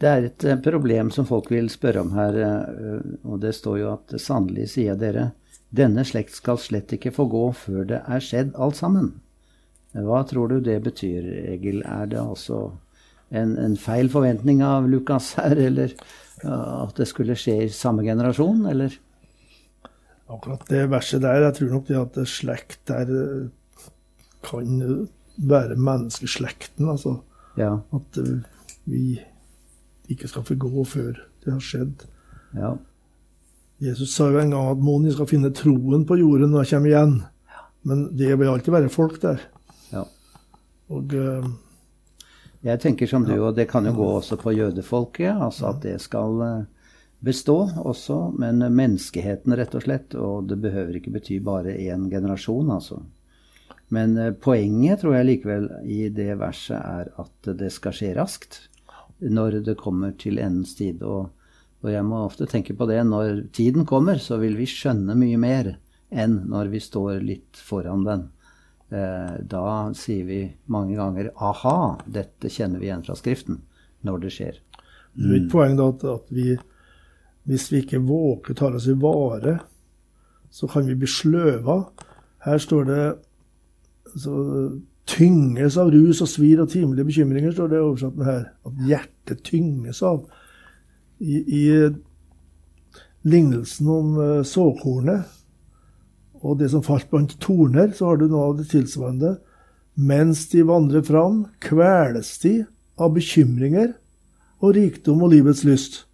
Det 0.00 0.08
er 0.08 0.28
et 0.28 0.44
eh, 0.48 0.60
problem 0.62 1.10
som 1.12 1.26
folk 1.28 1.50
vil 1.52 1.68
spørre 1.72 2.04
om 2.04 2.14
her, 2.14 2.38
eh, 2.40 3.08
og 3.26 3.42
det 3.42 3.52
står 3.58 3.80
jo 3.82 3.90
at 3.96 4.14
sannelig 4.22 4.70
sier 4.76 4.96
dere, 4.96 5.32
denne 5.70 6.06
slekt 6.06 6.34
skal 6.34 6.58
slett 6.58 6.94
ikke 6.96 7.12
få 7.14 7.26
gå 7.30 7.42
før 7.54 7.84
det 7.90 8.00
er 8.06 8.24
skjedd 8.24 8.54
alt 8.58 8.78
sammen. 8.78 9.12
Hva 9.94 10.22
tror 10.26 10.50
du 10.50 10.60
det 10.62 10.78
betyr, 10.86 11.26
Egil? 11.52 11.82
Er 11.86 12.08
det 12.10 12.20
altså 12.22 12.70
en, 13.30 13.54
en 13.58 13.76
feil 13.78 14.10
forventning 14.12 14.64
av 14.66 14.88
Lukas 14.90 15.34
her, 15.38 15.56
eller 15.68 15.94
at 16.40 16.96
det 16.96 17.06
skulle 17.10 17.36
skje 17.36 17.56
i 17.66 17.70
samme 17.74 18.02
generasjon, 18.06 18.64
eller? 18.70 18.94
Akkurat 20.30 20.62
det 20.70 20.86
verset 20.92 21.22
der, 21.24 21.42
jeg 21.44 21.56
tror 21.58 21.72
nok 21.74 21.88
det 21.88 21.98
at 22.00 22.20
slekt 22.30 22.80
der 22.88 23.10
eh, 23.12 23.88
kan 24.46 24.78
være 25.36 25.76
menneskeslekten. 25.76 26.88
Altså 26.88 27.18
ja. 27.58 27.74
at 27.92 28.20
vi 28.88 29.18
ikke 30.10 30.30
skal 30.30 30.46
få 30.46 30.56
gå 30.60 30.84
før 30.88 31.18
det 31.44 31.52
har 31.52 31.64
skjedd. 31.64 32.06
Ja. 32.56 32.74
Jesus 33.80 34.12
sa 34.12 34.28
jo 34.28 34.40
en 34.40 34.52
gang 34.52 34.74
at 34.74 34.82
Moni 34.84 35.12
skal 35.14 35.28
finne 35.30 35.52
troen 35.56 36.04
på 36.08 36.18
jorden 36.20 36.52
når 36.52 36.66
jeg 36.66 36.76
kommer 36.76 36.92
igjen. 36.92 37.14
Men 37.88 38.02
det 38.16 38.34
vil 38.36 38.50
alltid 38.52 38.74
være 38.74 38.92
folk 38.92 39.16
der. 39.22 39.40
Ja. 39.92 40.04
Og 40.92 41.14
uh, 41.16 41.46
Jeg 42.60 42.80
tenker 42.82 43.08
som 43.08 43.24
du, 43.24 43.32
og 43.40 43.54
det 43.56 43.70
kan 43.70 43.86
jo 43.88 43.94
gå 43.96 44.06
også 44.18 44.36
på 44.40 44.52
jødefolket. 44.52 45.32
Altså 45.32 45.70
at 45.70 45.80
det 45.84 45.94
skal 46.04 46.42
uh, 46.44 46.90
bestå 47.24 47.56
også, 47.80 48.18
men 48.36 48.60
menneskeheten, 48.60 49.54
rett 49.56 49.76
og 49.78 49.86
slett. 49.86 50.16
Og 50.18 50.50
det 50.50 50.60
behøver 50.60 50.98
ikke 50.98 51.14
bety 51.14 51.38
bare 51.44 51.78
én 51.80 52.10
generasjon, 52.12 52.72
altså. 52.76 53.00
Men 53.90 54.14
eh, 54.22 54.34
poenget 54.38 55.00
tror 55.02 55.16
jeg 55.16 55.26
likevel 55.26 55.64
i 55.82 56.04
det 56.14 56.36
verset 56.38 56.78
er 56.78 57.08
at 57.18 57.48
det 57.58 57.72
skal 57.74 57.96
skje 57.96 58.12
raskt. 58.14 58.60
Når 59.20 59.60
det 59.66 59.80
kommer 59.80 60.14
til 60.16 60.38
endens 60.38 60.76
tid. 60.78 61.02
Og, 61.02 61.32
og 61.82 61.90
jeg 61.90 62.04
må 62.06 62.22
ofte 62.22 62.46
tenke 62.48 62.76
på 62.76 62.86
det. 62.88 63.00
Når 63.08 63.48
tiden 63.56 63.88
kommer, 63.88 64.20
så 64.22 64.38
vil 64.40 64.54
vi 64.60 64.68
skjønne 64.70 65.16
mye 65.18 65.40
mer 65.40 65.74
enn 66.10 66.42
når 66.50 66.70
vi 66.72 66.80
står 66.82 67.18
litt 67.24 67.58
foran 67.60 68.06
den. 68.06 68.28
Eh, 68.90 69.34
da 69.46 69.92
sier 69.94 70.24
vi 70.26 70.40
mange 70.66 70.96
ganger 70.98 71.30
'aha, 71.36 71.98
dette 72.06 72.50
kjenner 72.50 72.80
vi 72.80 72.88
igjen 72.90 73.04
fra 73.06 73.14
Skriften', 73.14 73.62
når 74.02 74.18
det 74.20 74.32
skjer. 74.34 74.58
Det 75.14 75.30
er 75.30 75.40
ikke 75.40 75.52
poeng 75.52 75.76
da 75.76 75.88
at, 75.88 76.04
at 76.04 76.26
vi 76.30 76.58
hvis 77.48 77.72
vi 77.72 77.80
ikke 77.82 78.02
våker 78.04 78.54
tar 78.54 78.76
oss 78.76 78.86
i 78.86 78.94
vare, 78.94 79.58
så 80.50 80.68
kan 80.70 80.86
vi 80.86 80.94
bli 80.98 81.08
sløva. 81.08 81.80
Her 82.44 82.58
står 82.58 82.84
det 82.84 83.06
så, 84.16 84.34
tynges 85.10 85.78
av 85.80 85.90
rus 85.90 86.20
og 86.22 86.30
svir 86.30 86.60
og 86.62 86.70
timelige 86.70 87.08
bekymringer, 87.08 87.54
står 87.54 87.72
det 87.72 87.80
oversatt 87.80 88.16
med 88.18 88.26
her. 88.26 88.44
At 88.66 88.84
hjertet 88.86 89.42
tynges 89.46 90.02
av. 90.06 90.22
I, 91.20 91.40
i 91.42 91.64
lignelsen 93.28 93.88
om 93.92 94.14
uh, 94.16 94.42
såkornet 94.46 95.39
og 96.40 96.60
det 96.60 96.70
som 96.72 96.84
falt 96.84 97.10
blant 97.10 97.36
torner, 97.42 97.92
så 97.92 98.10
har 98.10 98.20
du 98.20 98.26
noe 98.28 98.50
av 98.50 98.58
det 98.60 98.70
tilsvarende. 98.70 99.36
Mens 100.00 100.46
de 100.52 100.62
vandrer 100.64 101.04
fram, 101.04 101.44
kveles 101.60 102.32
de 102.44 102.54
av 103.00 103.12
bekymringer 103.16 103.92
og 104.60 104.74
rikdom 104.76 105.24
og 105.24 105.34
livets 105.34 105.64
lyst. 105.68 106.04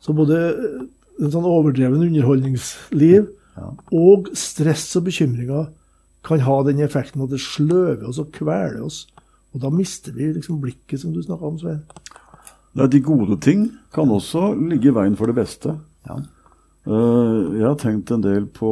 Så 0.00 0.14
både 0.16 0.38
eh, 0.50 0.80
en 1.20 1.34
sånn 1.34 1.48
overdreven 1.48 2.06
underholdningsliv 2.06 3.28
og 3.92 4.30
stress 4.38 4.86
og 4.96 5.08
bekymringer 5.10 5.68
kan 6.24 6.42
ha 6.46 6.56
den 6.64 6.80
effekten 6.84 7.24
at 7.24 7.32
det 7.32 7.42
sløver 7.42 8.06
oss 8.08 8.20
og 8.22 8.30
kveler 8.36 8.80
oss. 8.86 9.04
Og 9.52 9.64
da 9.64 9.70
mister 9.74 10.14
vi 10.14 10.30
liksom 10.32 10.60
blikket, 10.62 11.00
som 11.02 11.12
du 11.12 11.20
snakka 11.24 11.48
om, 11.48 11.58
Svein. 11.58 11.82
Ja, 12.78 12.86
de 12.86 13.00
gode 13.02 13.40
ting 13.42 13.66
kan 13.92 14.12
også 14.14 14.52
ligge 14.54 14.92
i 14.92 14.94
veien 14.94 15.16
for 15.18 15.26
det 15.26 15.36
beste. 15.40 15.74
Ja. 16.06 16.20
Uh, 16.88 17.58
jeg 17.58 17.66
har 17.66 17.76
tenkt 17.76 18.08
en 18.08 18.22
del 18.24 18.46
på 18.56 18.68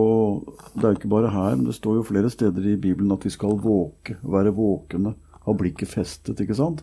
Det 0.72 0.86
er 0.86 0.94
ikke 0.96 1.10
bare 1.12 1.28
her, 1.28 1.58
men 1.58 1.66
det 1.66 1.74
står 1.76 1.98
jo 1.98 2.06
flere 2.08 2.30
steder 2.32 2.64
i 2.70 2.78
Bibelen 2.80 3.12
at 3.12 3.26
vi 3.26 3.32
skal 3.34 3.58
våke, 3.60 4.16
være 4.24 4.54
våkne, 4.56 5.12
ha 5.44 5.54
blikket 5.56 5.92
festet. 5.92 6.40
ikke 6.40 6.56
sant? 6.56 6.80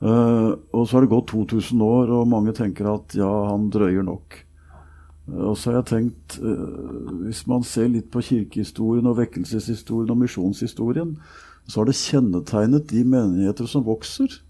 Uh, 0.00 0.56
og 0.72 0.86
så 0.86 0.96
har 0.96 1.04
det 1.04 1.12
gått 1.12 1.32
2000 1.32 1.84
år, 1.84 2.12
og 2.12 2.28
mange 2.28 2.56
tenker 2.56 2.88
at 2.88 3.16
ja, 3.16 3.28
han 3.50 3.68
drøyer 3.72 4.06
nok. 4.06 4.38
Uh, 5.28 5.52
og 5.52 5.58
så 5.60 5.70
har 5.70 5.82
jeg 5.82 5.90
tenkt, 5.92 6.38
hvis 7.26 7.44
man 7.50 7.64
ser 7.66 7.92
litt 7.92 8.08
på 8.12 8.24
kirkehistorien 8.24 9.08
og 9.10 9.20
vekkelseshistorien 9.20 10.12
og 10.14 10.20
misjonshistorien, 10.24 11.16
så 11.66 11.80
har 11.82 11.90
det 11.90 11.98
kjennetegnet 11.98 12.88
de 12.92 13.04
menigheter 13.04 13.68
som 13.68 13.84
vokser, 13.84 14.40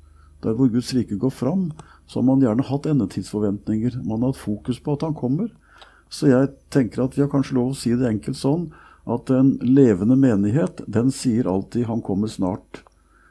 der 0.45 0.55
hvor 0.55 0.69
Guds 0.71 0.93
rike 0.95 1.17
går 1.19 1.33
fram, 1.33 1.71
så 2.07 2.21
har 2.21 2.27
man 2.29 2.43
gjerne 2.45 2.67
hatt 2.69 2.87
endetidsforventninger. 2.87 4.03
Man 4.05 4.23
har 4.23 4.35
hatt 4.35 4.43
fokus 4.43 4.79
på 4.79 4.95
at 4.95 5.07
han 5.07 5.17
kommer. 5.17 5.49
Så 6.11 6.31
jeg 6.31 6.53
tenker 6.71 7.05
at 7.05 7.17
vi 7.17 7.25
har 7.25 7.31
kanskje 7.33 7.57
lov 7.59 7.73
å 7.73 7.79
si 7.79 7.95
det 7.99 8.09
enkelt 8.09 8.39
sånn 8.39 8.69
at 9.07 9.31
en 9.31 9.55
levende 9.63 10.17
menighet, 10.19 10.83
den 10.87 11.11
sier 11.11 11.47
alltid 11.47 11.87
'han 11.87 12.03
kommer 12.03 12.29
snart'. 12.29 12.83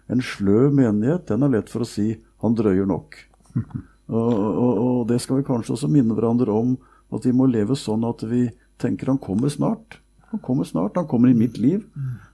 En 0.07 0.21
sløv 0.21 0.73
menighet 0.73 1.27
den 1.27 1.43
er 1.43 1.49
lett 1.49 1.69
for 1.69 1.81
å 1.81 1.87
si 1.87 2.17
'han 2.41 2.55
drøyer 2.55 2.85
nok'. 2.85 3.15
Og, 4.07 4.33
og, 4.37 4.77
og, 4.77 5.07
det 5.07 5.19
skal 5.19 5.37
vi 5.37 5.47
kanskje 5.47 5.73
også 5.73 5.87
minne 5.89 6.13
hverandre 6.13 6.53
om, 6.53 6.77
at 7.11 7.25
vi 7.25 7.31
må 7.31 7.47
leve 7.49 7.73
sånn 7.73 8.03
at 8.05 8.21
vi 8.21 8.51
tenker 8.77 9.07
'han 9.07 9.17
kommer 9.17 9.49
snart'. 9.49 9.97
Han 10.29 10.39
kommer 10.39 10.63
snart, 10.63 10.95
han 10.95 11.07
kommer 11.07 11.29
i 11.29 11.33
mitt 11.33 11.57
liv. 11.57 11.85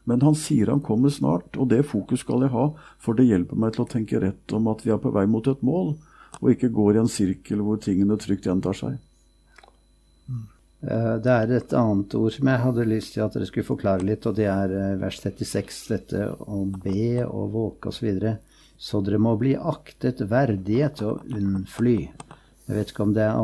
Men 0.04 0.22
han 0.22 0.36
sier 0.36 0.68
han 0.68 0.82
kommer 0.82 1.10
snart, 1.10 1.58
og 1.58 1.70
det 1.70 1.86
fokus 1.86 2.24
skal 2.26 2.42
jeg 2.42 2.50
ha. 2.50 2.72
For 3.00 3.14
det 3.14 3.28
hjelper 3.30 3.56
meg 3.56 3.76
til 3.76 3.86
å 3.86 3.92
tenke 3.92 4.20
rett 4.20 4.54
om 4.58 4.68
at 4.68 4.82
vi 4.86 4.92
er 4.92 4.98
på 4.98 5.14
vei 5.14 5.28
mot 5.30 5.48
et 5.48 5.62
mål, 5.64 5.96
og 6.42 6.50
ikke 6.50 6.72
går 6.74 6.96
i 6.96 7.02
en 7.04 7.12
sirkel 7.12 7.62
hvor 7.62 7.78
tingene 7.78 8.18
trygt 8.18 8.50
gjentar 8.50 8.74
seg. 8.78 8.98
Eh, 10.82 11.16
det 11.22 11.30
er 11.30 11.52
et 11.54 11.74
annet 11.78 12.14
ord 12.18 12.34
som 12.34 12.50
jeg 12.50 12.62
hadde 12.64 12.88
lyst 12.90 13.14
til 13.14 13.26
at 13.26 13.36
dere 13.36 13.48
skulle 13.50 13.68
forklare 13.68 14.06
litt, 14.06 14.26
og 14.26 14.38
det 14.40 14.48
er 14.50 14.74
eh, 14.74 14.96
vers 15.02 15.20
36, 15.22 15.82
dette 15.92 16.26
å 16.42 16.64
be 16.74 17.22
og 17.28 17.54
våke 17.54 17.92
osv. 17.92 18.00
Så, 18.00 18.08
videre. 18.08 18.36
så 18.82 19.02
dere 19.06 19.22
må 19.22 19.36
bli 19.38 19.54
aktet 19.56 20.24
verdige 20.32 20.90
til 20.98 21.14
å 21.14 21.20
unnfly. 21.38 21.98
Jeg 22.66 22.78
vet 22.78 22.94
ikke 22.94 23.06
om 23.06 23.14
det 23.14 23.28
er 23.28 23.38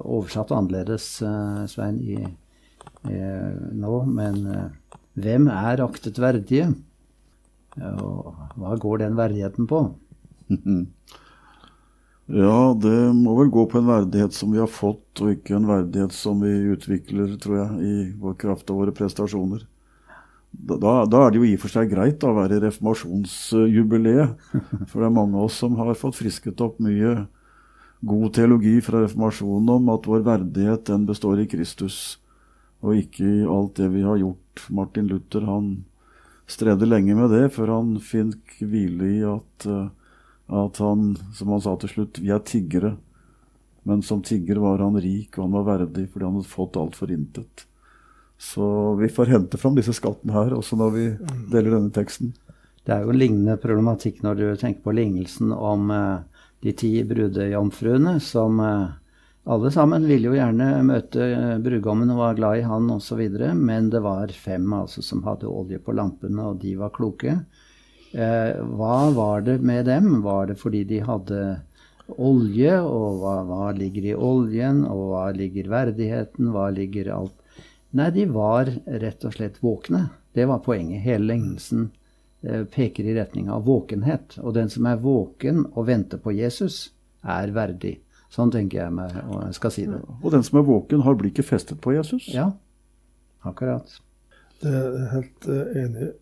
oversatt 0.00 0.54
annerledes, 0.56 1.10
eh, 1.26 1.62
Svein, 1.68 2.00
i, 2.00 2.18
i, 3.04 3.22
nå, 3.76 4.02
men 4.08 4.44
hvem 5.18 5.48
er 5.52 5.84
aktet 5.84 6.20
verdige? 6.22 6.70
Og 7.78 8.32
hva 8.58 8.76
går 8.80 9.04
den 9.04 9.18
verdigheten 9.18 9.68
på? 9.70 9.82
Ja, 12.28 12.74
det 12.76 12.96
må 13.16 13.38
vel 13.38 13.48
gå 13.48 13.64
på 13.72 13.80
en 13.80 13.88
verdighet 13.88 14.36
som 14.36 14.52
vi 14.52 14.60
har 14.60 14.68
fått, 14.68 15.22
og 15.22 15.32
ikke 15.32 15.56
en 15.56 15.68
verdighet 15.68 16.12
som 16.12 16.42
vi 16.44 16.52
utvikler, 16.74 17.32
tror 17.40 17.56
jeg, 17.62 17.70
i 17.80 17.94
vår 18.20 18.36
kraft 18.42 18.68
av 18.68 18.82
våre 18.82 18.92
prestasjoner. 18.92 19.64
Da, 20.52 21.06
da, 21.08 21.22
er 21.22 21.32
det 21.32 21.40
jo 21.40 21.46
i 21.48 21.54
og 21.56 21.62
for 21.62 21.72
seg 21.72 21.90
greit 21.92 22.24
å 22.24 22.34
være 22.36 22.58
i 22.58 22.62
reformasjonsjubileet. 22.66 24.46
For 24.90 25.00
det 25.00 25.08
er 25.08 25.16
mange 25.16 25.36
av 25.36 25.48
oss 25.48 25.58
som 25.60 25.76
har 25.80 25.92
fått 25.96 26.18
frisket 26.18 26.60
opp 26.64 26.80
mye 26.84 27.26
god 28.08 28.34
teologi 28.36 28.78
fra 28.84 29.02
reformasjonen 29.02 29.70
om 29.74 29.92
at 29.92 30.06
vår 30.06 30.24
verdighet 30.26 30.86
den 30.90 31.06
består 31.08 31.40
i 31.42 31.48
Kristus, 31.50 32.18
og 32.84 32.98
ikke 33.00 33.24
i 33.26 33.46
alt 33.48 33.78
det 33.80 33.88
vi 33.94 34.04
har 34.06 34.20
gjort. 34.20 34.66
Martin 34.74 35.08
Luther 35.10 35.46
han 35.48 35.70
strevde 36.48 36.88
lenge 36.88 37.16
med 37.18 37.32
det, 37.34 37.48
før 37.56 37.74
han 37.76 37.96
fikk 38.02 38.60
hvile 38.62 39.08
i 39.16 39.22
at, 39.26 39.66
eh, 39.66 39.88
at 40.48 40.80
han, 40.80 41.12
som 41.36 41.52
han 41.52 41.60
sa 41.60 41.76
til 41.80 41.92
slutt, 41.92 42.20
vi 42.24 42.32
er 42.32 42.44
tiggere. 42.44 42.96
Men 43.88 44.02
som 44.04 44.22
tigger 44.24 44.60
var 44.60 44.82
han 44.84 44.98
rik, 45.00 45.36
og 45.36 45.46
han 45.46 45.56
var 45.56 45.66
verdig 45.76 46.08
fordi 46.12 46.26
han 46.26 46.38
hadde 46.40 46.50
fått 46.50 46.76
alt 46.80 46.96
for 46.96 47.12
intet. 47.12 47.64
Så 48.38 48.94
vi 48.94 49.08
får 49.08 49.32
hente 49.32 49.58
fram 49.58 49.76
disse 49.76 49.94
skattene 49.96 50.34
her, 50.36 50.54
også 50.54 50.78
når 50.78 50.94
vi 50.94 51.06
deler 51.52 51.74
denne 51.74 51.94
teksten. 51.94 52.32
Det 52.86 52.94
er 52.94 53.04
jo 53.04 53.12
en 53.12 53.20
lignende 53.20 53.58
problematikk 53.60 54.22
når 54.24 54.38
du 54.38 54.44
tenker 54.56 54.86
på 54.86 54.94
lignelsen 54.96 55.50
om 55.52 55.90
uh, 55.92 56.44
de 56.64 56.72
ti 56.72 56.92
brudejomfruene, 57.04 58.14
som 58.24 58.62
uh, 58.62 58.94
alle 59.48 59.72
sammen 59.74 60.06
ville 60.08 60.30
jo 60.30 60.38
gjerne 60.38 60.68
møte 60.86 61.26
uh, 61.34 61.58
brudgommen 61.64 62.14
og 62.14 62.22
var 62.22 62.38
glad 62.38 62.62
i 62.62 62.68
han 62.68 62.88
osv., 62.94 63.20
men 63.58 63.90
det 63.92 64.00
var 64.06 64.32
fem 64.32 64.72
altså, 64.72 65.04
som 65.04 65.24
hadde 65.26 65.50
olje 65.50 65.82
på 65.82 65.96
lampene, 65.98 66.46
og 66.46 66.62
de 66.62 66.76
var 66.78 66.94
kloke. 66.94 67.40
Hva 68.12 68.98
var 69.12 69.42
det 69.44 69.58
med 69.60 69.84
dem? 69.84 70.22
Var 70.24 70.46
det 70.48 70.54
fordi 70.60 70.84
de 70.88 71.02
hadde 71.04 71.40
olje, 72.16 72.72
og 72.80 73.18
hva, 73.20 73.34
hva 73.44 73.66
ligger 73.76 74.06
i 74.08 74.14
oljen, 74.14 74.84
og 74.88 75.10
hva 75.10 75.26
ligger 75.36 75.68
verdigheten, 75.72 76.52
hva 76.54 76.70
ligger 76.72 77.12
alt 77.16 77.36
Nei, 77.96 78.10
de 78.12 78.26
var 78.28 78.68
rett 78.84 79.22
og 79.24 79.32
slett 79.32 79.62
våkne. 79.64 80.02
Det 80.36 80.44
var 80.44 80.60
poenget. 80.60 81.00
Hele 81.06 81.30
lignelsen 81.30 81.86
eh, 82.44 82.66
peker 82.68 83.06
i 83.08 83.14
retning 83.16 83.48
av 83.48 83.64
våkenhet. 83.64 84.36
Og 84.42 84.52
den 84.58 84.68
som 84.68 84.84
er 84.90 85.00
våken 85.00 85.62
og 85.72 85.86
venter 85.88 86.20
på 86.20 86.34
Jesus, 86.36 86.90
er 87.24 87.54
verdig. 87.56 87.94
Sånn 88.28 88.52
tenker 88.52 88.82
jeg 88.82 88.92
meg 88.92 89.16
og 89.22 89.40
jeg 89.46 89.56
skal 89.56 89.72
si 89.72 89.86
det. 89.88 90.02
Og 90.20 90.28
den 90.36 90.44
som 90.44 90.60
er 90.60 90.68
våken, 90.68 91.00
har 91.06 91.16
blikket 91.16 91.48
festet 91.48 91.80
på 91.80 91.96
Jesus? 91.96 92.28
Ja, 92.28 92.50
akkurat. 93.48 93.88
Det 94.60 94.68
er 94.68 94.98
jeg 94.98 95.10
helt 95.14 95.48
uh, 95.48 95.62
enig 95.80 96.10
i. 96.10 96.12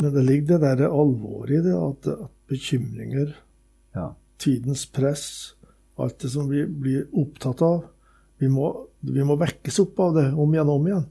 Men 0.00 0.14
det 0.14 0.24
ligger 0.24 0.58
det 0.58 0.74
der 0.78 0.88
alvoret 0.88 1.58
i 1.58 1.62
det, 1.64 1.76
at, 1.76 2.08
at 2.14 2.34
bekymringer, 2.48 3.34
ja. 3.96 4.10
tidens 4.38 4.86
press, 4.86 5.28
alt 5.98 6.18
det 6.22 6.30
som 6.32 6.48
vi 6.50 6.64
blir 6.66 7.08
opptatt 7.16 7.62
av 7.64 7.86
vi 8.38 8.48
må, 8.48 8.68
vi 9.00 9.24
må, 9.26 9.36
vekkes 9.38 9.80
opp 9.82 9.98
av 10.02 10.14
det 10.18 10.26
om 10.38 10.54
igjen 10.54 10.70
og 10.70 10.80
om 10.80 10.88
igjen. 10.88 11.06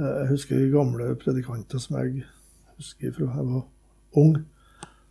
Eh, 0.00 0.14
jeg 0.22 0.30
husker 0.32 0.66
gamle 0.72 1.12
predikanter 1.20 1.82
som 1.82 1.98
jeg 2.00 2.24
husker 2.78 3.12
fra 3.14 3.28
jeg 3.28 3.48
var 3.50 3.66
ung, 4.22 4.38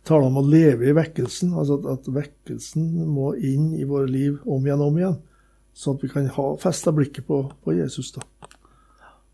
taler 0.04 0.28
om 0.28 0.40
å 0.40 0.46
leve 0.46 0.90
i 0.90 0.96
vekkelsen. 0.96 1.54
Altså 1.54 1.78
at, 1.78 1.86
at, 1.94 2.10
vekkelsen 2.18 2.90
må 3.06 3.34
inn 3.38 3.72
i 3.78 3.86
våre 3.88 4.10
liv 4.10 4.40
om 4.42 4.66
igjen 4.66 4.82
og 4.82 4.90
om 4.90 5.00
igjen. 5.00 5.20
Så 5.74 5.94
at 5.94 6.02
vi 6.04 6.10
kan 6.10 6.26
ha 6.34 6.48
festa 6.62 6.92
blikket 6.94 7.26
på, 7.30 7.40
på, 7.62 7.74
Jesus. 7.78 8.12
da. 8.14 8.26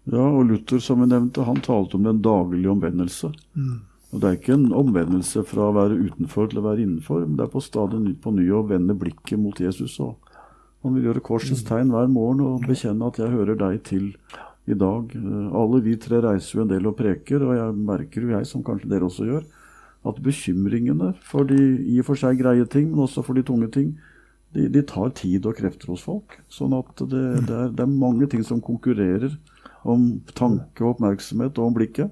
Ja, 0.09 0.25
og 0.25 0.47
Luther, 0.49 0.81
som 0.81 1.03
vi 1.03 1.11
nevnte, 1.11 1.45
han 1.45 1.61
talte 1.61 1.99
om 1.99 2.07
den 2.07 2.23
daglige 2.25 2.71
omvendelse. 2.73 3.33
Mm. 3.55 3.81
Og 4.11 4.21
Det 4.21 4.29
er 4.29 4.39
ikke 4.39 4.57
en 4.57 4.73
omvendelse 4.73 5.45
fra 5.47 5.69
å 5.69 5.77
være 5.77 6.01
utenfor 6.01 6.51
til 6.51 6.59
å 6.59 6.67
være 6.67 6.83
innenfor, 6.83 7.27
men 7.27 7.37
det 7.39 7.45
er 7.47 7.53
på 7.53 7.63
stadig 7.63 8.01
nytt 8.01 8.23
på 8.25 8.33
ny 8.35 8.49
å 8.51 8.65
vende 8.67 8.97
blikket 8.99 9.39
mot 9.39 9.61
Jesus 9.61 10.01
og 10.01 10.17
han 10.81 10.97
vil 10.97 11.11
gjøre 11.11 11.25
korsets 11.25 11.65
tegn 11.69 11.91
hver 11.93 12.09
morgen 12.09 12.41
og 12.45 12.65
bekjenne 12.65 13.05
at 13.07 13.19
'jeg 13.19 13.35
hører 13.35 13.57
deg 13.57 13.83
til 13.85 14.05
i 14.67 14.73
dag'. 14.73 15.13
Alle 15.53 15.81
vi 15.85 15.97
tre 15.97 16.21
reiser 16.25 16.57
jo 16.57 16.63
en 16.63 16.73
del 16.73 16.87
og 16.87 16.97
preker, 16.97 17.43
og 17.43 17.53
jeg 17.55 17.75
merker 17.77 18.23
jo 18.23 18.33
jeg, 18.33 18.47
som 18.47 18.63
kanskje 18.65 18.89
dere 18.89 19.05
også 19.05 19.27
gjør, 19.29 19.45
at 20.07 20.23
bekymringene 20.23 21.15
for 21.21 21.45
de 21.45 21.61
i 21.85 21.99
og 22.01 22.07
for 22.07 22.15
seg 22.15 22.39
greie 22.39 22.65
ting, 22.65 22.91
men 22.91 23.05
også 23.05 23.23
for 23.23 23.35
de 23.35 23.43
tunge 23.43 23.71
ting, 23.71 23.99
de, 24.55 24.69
de 24.69 24.83
tar 24.83 25.11
tid 25.11 25.45
og 25.45 25.57
krefter 25.57 25.93
hos 25.93 26.03
folk. 26.03 26.41
Sånn 26.49 26.73
at 26.73 26.97
det, 26.97 27.47
det, 27.47 27.51
er, 27.55 27.69
det, 27.69 27.81
er, 27.81 27.87
mange 27.87 28.27
ting 28.27 28.43
som 28.43 28.61
konkurrerer 28.61 29.37
om 29.83 30.09
tanke 30.37 30.85
og 30.85 30.97
oppmerksomhet 30.97 31.59
og 31.59 31.71
om 31.71 31.77
blikket. 31.77 32.11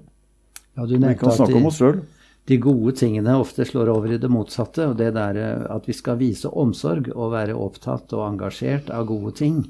Ja, 0.77 0.85
vi 0.85 0.99
kan 1.19 1.35
snakke 1.35 1.59
om 1.59 1.69
oss 1.69 1.81
sjøl 1.81 2.01
de 2.49 2.57
gode 2.57 2.95
tingene 2.97 3.35
ofte 3.37 3.65
slår 3.67 3.91
over 3.93 4.15
i 4.15 4.21
det 4.21 4.29
motsatte. 4.31 4.89
Og 4.89 4.97
det 4.99 5.13
der 5.17 5.37
eh, 5.39 5.65
at 5.69 5.89
vi 5.89 5.95
skal 5.97 6.19
vise 6.21 6.49
omsorg 6.49 7.11
og 7.15 7.35
være 7.35 7.57
opptatt 7.57 8.15
og 8.17 8.25
engasjert 8.25 8.89
av 8.93 9.05
gode 9.09 9.35
ting, 9.39 9.61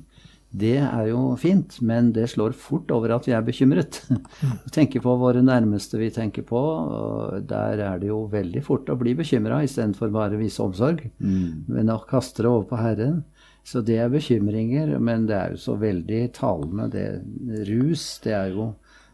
det 0.49 0.79
er 0.81 1.11
jo 1.11 1.35
fint, 1.37 1.75
men 1.85 2.07
det 2.15 2.25
slår 2.31 2.55
fort 2.57 2.89
over 2.95 3.11
at 3.13 3.27
vi 3.27 3.35
er 3.37 3.43
bekymret. 3.45 3.99
Vi 4.63 4.71
tenker 4.73 5.03
på 5.03 5.13
våre 5.21 5.43
nærmeste 5.45 5.99
vi 6.01 6.07
tenker 6.09 6.41
på, 6.47 6.57
og 6.57 7.43
der 7.45 7.83
er 7.85 7.99
det 8.01 8.09
jo 8.09 8.23
veldig 8.31 8.63
fort 8.65 8.89
å 8.89 8.95
bli 8.97 9.13
bekymra 9.19 9.59
istedenfor 9.61 10.09
bare 10.09 10.39
å 10.39 10.41
vise 10.41 10.63
omsorg. 10.65 11.03
Mm. 11.21 11.69
Men 11.69 11.93
å 11.93 11.99
kaste 12.09 12.41
det 12.41 12.49
over 12.49 12.65
på 12.71 12.81
Herren. 12.81 13.21
Så 13.69 13.83
det 13.85 13.99
er 14.01 14.09
bekymringer, 14.09 14.95
men 14.97 15.27
det 15.29 15.35
er 15.37 15.53
jo 15.53 15.59
så 15.61 15.75
veldig 15.77 16.23
talende. 16.33 16.87
Det 16.89 17.65
rus, 17.69 18.05
det 18.23 18.33
er 18.33 18.55
jo 18.55 18.71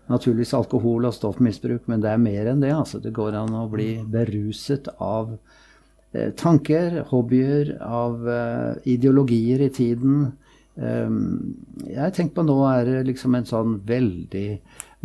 naturligvis 0.07 0.53
alkohol 0.55 1.09
og 1.09 1.15
stoffmisbruk, 1.17 1.89
men 1.91 2.03
det 2.03 2.13
er 2.13 2.21
mer 2.21 2.47
enn 2.51 2.63
det. 2.63 2.71
Altså, 2.71 3.01
det 3.03 3.11
går 3.17 3.35
an 3.35 3.55
å 3.57 3.65
bli 3.71 3.89
beruset 4.11 4.87
av 5.03 5.33
eh, 6.13 6.31
tanker, 6.39 7.01
hobbyer, 7.09 7.75
av 7.83 8.29
eh, 8.31 8.91
ideologier 8.95 9.65
i 9.65 9.71
tiden. 9.75 10.29
Um, 10.75 11.55
jeg 11.87 12.11
tenker 12.15 12.35
på 12.35 12.43
nå 12.43 12.57
er 12.67 12.81
det 12.87 13.05
liksom 13.07 13.35
en 13.37 13.45
sånn 13.47 13.77
veldig 13.87 14.47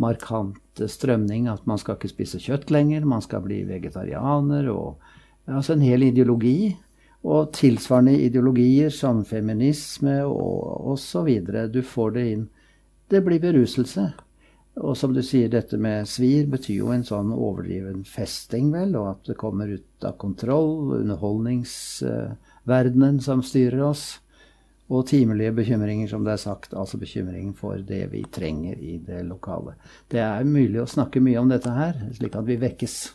markant 0.03 0.81
strømning 0.91 1.45
at 1.47 1.63
man 1.69 1.79
skal 1.79 1.95
ikke 1.95 2.11
spise 2.11 2.41
kjøtt 2.43 2.73
lenger, 2.75 3.07
man 3.07 3.23
skal 3.23 3.43
bli 3.45 3.61
vegetarianer. 3.67 4.67
og 4.71 4.99
Altså 5.47 5.75
en 5.75 5.83
hel 5.83 6.07
ideologi. 6.07 6.75
Og 7.21 7.51
tilsvarende 7.53 8.17
ideologier 8.17 8.89
som 8.89 9.21
feminisme 9.25 10.23
og 10.25 10.89
osv. 10.95 11.29
Du 11.69 11.81
får 11.85 12.17
det 12.17 12.25
inn. 12.31 12.49
Det 13.11 13.21
blir 13.25 13.43
beruselse. 13.43 14.11
Og 14.79 14.95
som 14.97 15.13
du 15.13 15.21
sier, 15.25 15.49
dette 15.51 15.77
med 15.77 16.07
svir 16.07 16.47
betyr 16.49 16.75
jo 16.77 16.91
en 16.93 17.03
sånn 17.03 17.31
overdriven 17.35 18.03
festing, 18.07 18.71
vel, 18.71 18.95
og 18.95 19.07
at 19.09 19.25
det 19.27 19.35
kommer 19.39 19.67
ut 19.67 20.03
av 20.07 20.17
kontroll, 20.21 20.93
underholdningsverdenen 21.01 23.21
som 23.21 23.43
styrer 23.43 23.81
oss, 23.89 24.19
og 24.91 25.07
timelige 25.07 25.51
bekymringer, 25.55 26.07
som 26.11 26.23
det 26.23 26.31
er 26.33 26.37
sagt, 26.41 26.73
altså 26.75 26.97
bekymring 26.99 27.55
for 27.55 27.77
det 27.87 28.11
vi 28.11 28.23
trenger 28.31 28.75
i 28.79 28.97
det 29.03 29.23
lokale. 29.27 29.73
Det 30.11 30.19
er 30.23 30.43
mulig 30.47 30.81
å 30.81 30.87
snakke 30.89 31.19
mye 31.23 31.39
om 31.39 31.49
dette 31.51 31.69
her, 31.75 31.93
slik 32.15 32.35
at 32.35 32.47
vi 32.47 32.57
vekkes. 32.59 33.13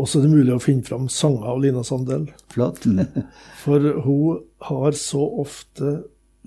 Også 0.00 0.18
er 0.18 0.26
det 0.26 0.32
mulig 0.32 0.54
å 0.54 0.62
finne 0.62 0.86
fram 0.86 1.08
sanger 1.12 1.50
av 1.52 1.60
Lina 1.60 1.82
Sandel. 1.84 2.30
Flott. 2.52 2.86
For 3.62 3.90
hun 4.06 4.40
har 4.68 4.96
så 4.96 5.24
ofte 5.42 5.98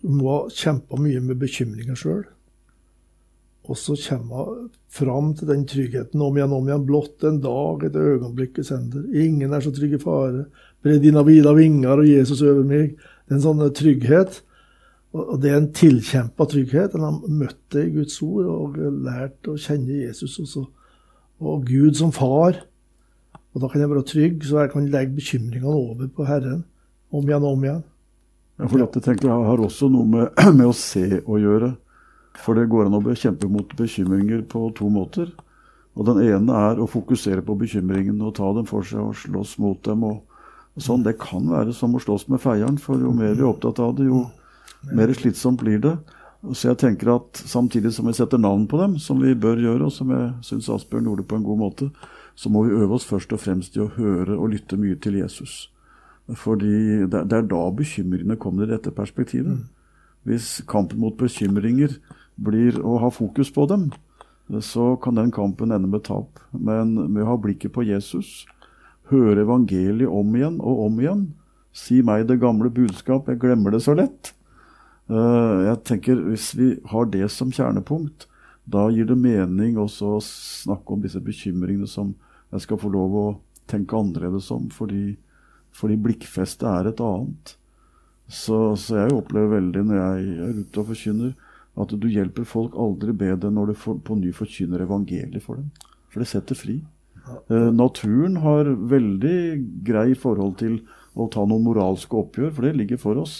må 0.06 0.46
kjempa 0.54 0.98
mye 1.02 1.22
med 1.24 1.40
bekymringer 1.42 1.98
sjøl. 1.98 2.24
Og 3.66 3.78
så 3.80 3.96
kommer 3.98 4.50
hun 4.50 4.66
fram 4.94 5.32
til 5.38 5.50
den 5.50 5.64
tryggheten 5.70 6.22
om 6.22 6.36
igjen 6.38 6.54
om 6.54 6.68
igjen. 6.70 6.86
Blott 6.86 7.26
en 7.26 7.40
dag, 7.42 7.86
et 7.86 7.98
øyeblikk 7.98 8.62
sender. 8.66 9.06
Ingen 9.10 9.54
er 9.54 9.64
så 9.66 9.74
trygg 9.74 9.96
i 9.98 10.02
fare. 10.02 10.46
Bre 10.86 11.00
dina 11.02 11.24
vida 11.26 11.54
vinger 11.58 12.04
og 12.04 12.10
Jesus 12.10 12.44
over 12.46 12.66
meg. 12.68 12.94
Det 13.26 13.34
er 13.34 13.40
en 13.40 13.46
sånn 13.48 13.64
trygghet. 13.78 14.42
Og 15.16 15.40
det 15.42 15.52
er 15.52 15.58
en 15.62 15.72
tilkjempa 15.74 16.46
trygghet. 16.52 16.96
En 16.96 17.08
har 17.08 17.20
møtt 17.32 17.62
det 17.74 17.88
i 17.88 17.94
Guds 17.96 18.20
ord 18.26 18.50
og 18.52 18.78
lært 18.78 19.50
å 19.50 19.58
kjenne 19.58 20.04
Jesus 20.04 20.38
også. 20.44 20.66
Og 21.42 21.66
Gud 21.68 21.98
som 21.98 22.14
far. 22.16 22.62
Og 23.56 23.64
da 23.64 23.72
kan 23.72 23.82
jeg 23.82 23.92
være 23.92 24.08
trygg, 24.08 24.42
så 24.44 24.62
jeg 24.62 24.72
kan 24.74 24.90
legge 24.92 25.16
bekymringene 25.16 25.72
over 25.72 26.10
på 26.12 26.28
Herren. 26.28 26.66
Om 27.16 27.24
igjen 27.24 27.46
og 27.46 27.56
om 27.56 27.64
igjen. 27.64 27.84
Ja, 28.60 28.68
for 28.68 28.82
dette 28.82 29.02
tenker 29.04 29.30
jeg 29.30 29.48
har 29.48 29.64
også 29.64 29.88
noe 29.92 30.08
med, 30.12 30.44
med 30.60 30.68
å 30.68 30.76
se 30.76 31.22
å 31.24 31.40
gjøre. 31.40 31.72
For 32.44 32.60
det 32.60 32.68
går 32.72 32.90
an 32.90 33.00
å 33.00 33.16
kjempe 33.16 33.48
mot 33.52 33.72
bekymringer 33.80 34.44
på 34.52 34.68
to 34.76 34.92
måter. 34.92 35.32
Og 35.96 36.08
Den 36.10 36.20
ene 36.26 36.56
er 36.68 36.82
å 36.84 36.90
fokusere 36.92 37.44
på 37.48 37.56
bekymringene 37.56 38.28
og 38.28 38.36
ta 38.36 38.50
dem 38.58 38.68
for 38.68 38.84
seg 38.84 39.00
og 39.00 39.16
slåss 39.16 39.56
mot 39.64 39.80
dem. 39.88 40.04
og 40.04 40.84
sånn. 40.84 41.06
Det 41.06 41.16
kan 41.22 41.48
være 41.48 41.74
som 41.74 41.96
å 41.96 42.02
slåss 42.04 42.28
med 42.28 42.44
feieren, 42.44 42.78
for 42.82 43.00
jo 43.00 43.14
mer 43.16 43.38
vi 43.38 43.44
er 43.46 43.48
opptatt 43.48 43.80
av 43.80 43.96
det, 43.96 44.10
jo 44.10 44.26
mer 44.92 45.14
slitsomt 45.16 45.62
blir 45.64 45.80
det. 45.80 45.96
Så 46.52 46.68
jeg 46.70 46.78
tenker 46.78 47.16
at 47.16 47.40
Samtidig 47.40 47.94
som 47.96 48.06
vi 48.06 48.14
setter 48.14 48.38
navn 48.38 48.68
på 48.68 48.78
dem, 48.78 49.00
som 49.00 49.22
vi 49.24 49.34
bør 49.34 49.58
gjøre, 49.58 49.88
og 49.88 49.94
som 49.96 50.12
jeg 50.12 50.34
syns 50.44 50.70
Asbjørn 50.70 51.08
gjorde 51.08 51.26
på 51.26 51.40
en 51.40 51.48
god 51.48 51.62
måte, 51.64 51.90
så 52.36 52.52
må 52.52 52.66
vi 52.66 52.76
øve 52.76 52.98
oss 52.98 53.08
først 53.08 53.34
og 53.34 53.40
fremst 53.40 53.78
i 53.78 53.84
å 53.84 53.92
høre 53.96 54.36
og 54.36 54.52
lytte 54.54 54.80
mye 54.80 54.98
til 55.00 55.20
Jesus. 55.22 55.70
Fordi 56.28 57.06
det 57.08 57.22
er 57.34 57.46
da 57.48 57.62
bekymringene 57.72 58.38
kommer 58.42 58.66
i 58.66 58.74
dette 58.74 58.92
perspektivet. 58.92 59.62
Hvis 60.26 60.64
kampen 60.68 61.00
mot 61.00 61.16
bekymringer 61.18 62.00
blir 62.42 62.80
å 62.82 62.98
ha 63.04 63.12
fokus 63.14 63.52
på 63.54 63.68
dem, 63.70 63.92
så 64.62 64.96
kan 65.02 65.18
den 65.18 65.32
kampen 65.34 65.72
ende 65.72 65.90
med 65.90 66.04
tap. 66.06 66.42
Men 66.52 66.96
med 67.14 67.24
å 67.24 67.34
ha 67.34 67.38
blikket 67.42 67.74
på 67.74 67.86
Jesus, 67.86 68.46
høre 69.12 69.46
evangeliet 69.46 70.10
om 70.10 70.36
igjen 70.36 70.60
og 70.62 70.86
om 70.88 71.00
igjen, 71.02 71.28
si 71.76 72.02
meg 72.06 72.28
det 72.30 72.40
gamle 72.42 72.72
budskap, 72.74 73.30
jeg 73.30 73.42
glemmer 73.42 73.76
det 73.76 73.84
så 73.86 73.96
lett. 73.98 74.34
Eh, 75.10 75.58
jeg 75.68 75.84
tenker 75.86 76.16
Hvis 76.32 76.54
vi 76.58 76.80
har 76.90 77.06
det 77.06 77.30
som 77.30 77.52
kjernepunkt, 77.52 78.28
da 78.66 78.90
gir 78.90 79.06
det 79.06 79.18
mening 79.18 79.78
også 79.78 80.16
å 80.16 80.24
snakke 80.24 80.96
om 80.96 81.02
disse 81.04 81.22
bekymringene 81.22 81.88
som 81.88 82.16
jeg 82.56 82.66
skal 82.66 82.82
få 82.82 82.92
lov 82.94 83.20
å 83.20 83.28
tenke 83.70 83.98
annerledes 83.98 84.50
om, 84.54 84.70
fordi, 84.74 85.16
fordi 85.76 85.98
blikkfestet 86.02 86.68
er 86.70 86.92
et 86.92 87.04
annet. 87.04 87.56
Så, 88.28 88.58
så, 88.80 89.02
jeg 89.04 89.14
opplever 89.14 89.60
veldig 89.60 89.84
når 89.86 90.00
jeg 90.00 90.28
er 90.48 90.60
ute 90.62 90.82
og 90.82 90.90
forkynner, 90.92 91.34
at 91.76 91.92
du 92.00 92.08
hjelper 92.08 92.48
folk 92.48 92.76
aldri 92.80 93.14
bedre 93.18 93.52
når 93.52 93.74
du 93.74 93.78
for, 93.78 94.00
på 94.00 94.16
ny 94.18 94.32
forkynner 94.34 94.86
evangeliet 94.86 95.44
for 95.44 95.60
dem. 95.60 95.72
For 96.14 96.24
det 96.24 96.30
setter 96.32 96.58
fri. 96.58 96.78
Eh, 97.26 97.72
naturen 97.76 98.40
har 98.42 98.70
veldig 98.70 99.38
grei 99.86 100.14
forhold 100.16 100.56
til 100.62 100.80
å 101.16 101.28
ta 101.32 101.44
noen 101.44 101.66
moralske 101.66 102.16
oppgjør, 102.18 102.54
for 102.56 102.68
det 102.68 102.78
ligger 102.80 103.02
for 103.02 103.20
oss. 103.20 103.36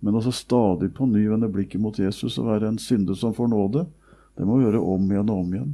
Men 0.00 0.16
altså 0.18 0.32
stadig 0.34 0.92
på 0.96 1.08
ny 1.10 1.26
vende 1.28 1.50
blikket 1.52 1.82
mot 1.82 1.98
Jesus 1.98 2.38
og 2.40 2.50
være 2.50 2.70
en 2.72 2.80
synder 2.80 3.16
som 3.18 3.34
får 3.36 3.50
nåde, 3.52 3.86
det 4.36 4.44
må 4.44 4.58
vi 4.58 4.66
gjøre 4.66 4.82
om 4.84 5.06
igjen 5.10 5.32
og 5.32 5.42
om 5.44 5.54
igjen. 5.54 5.72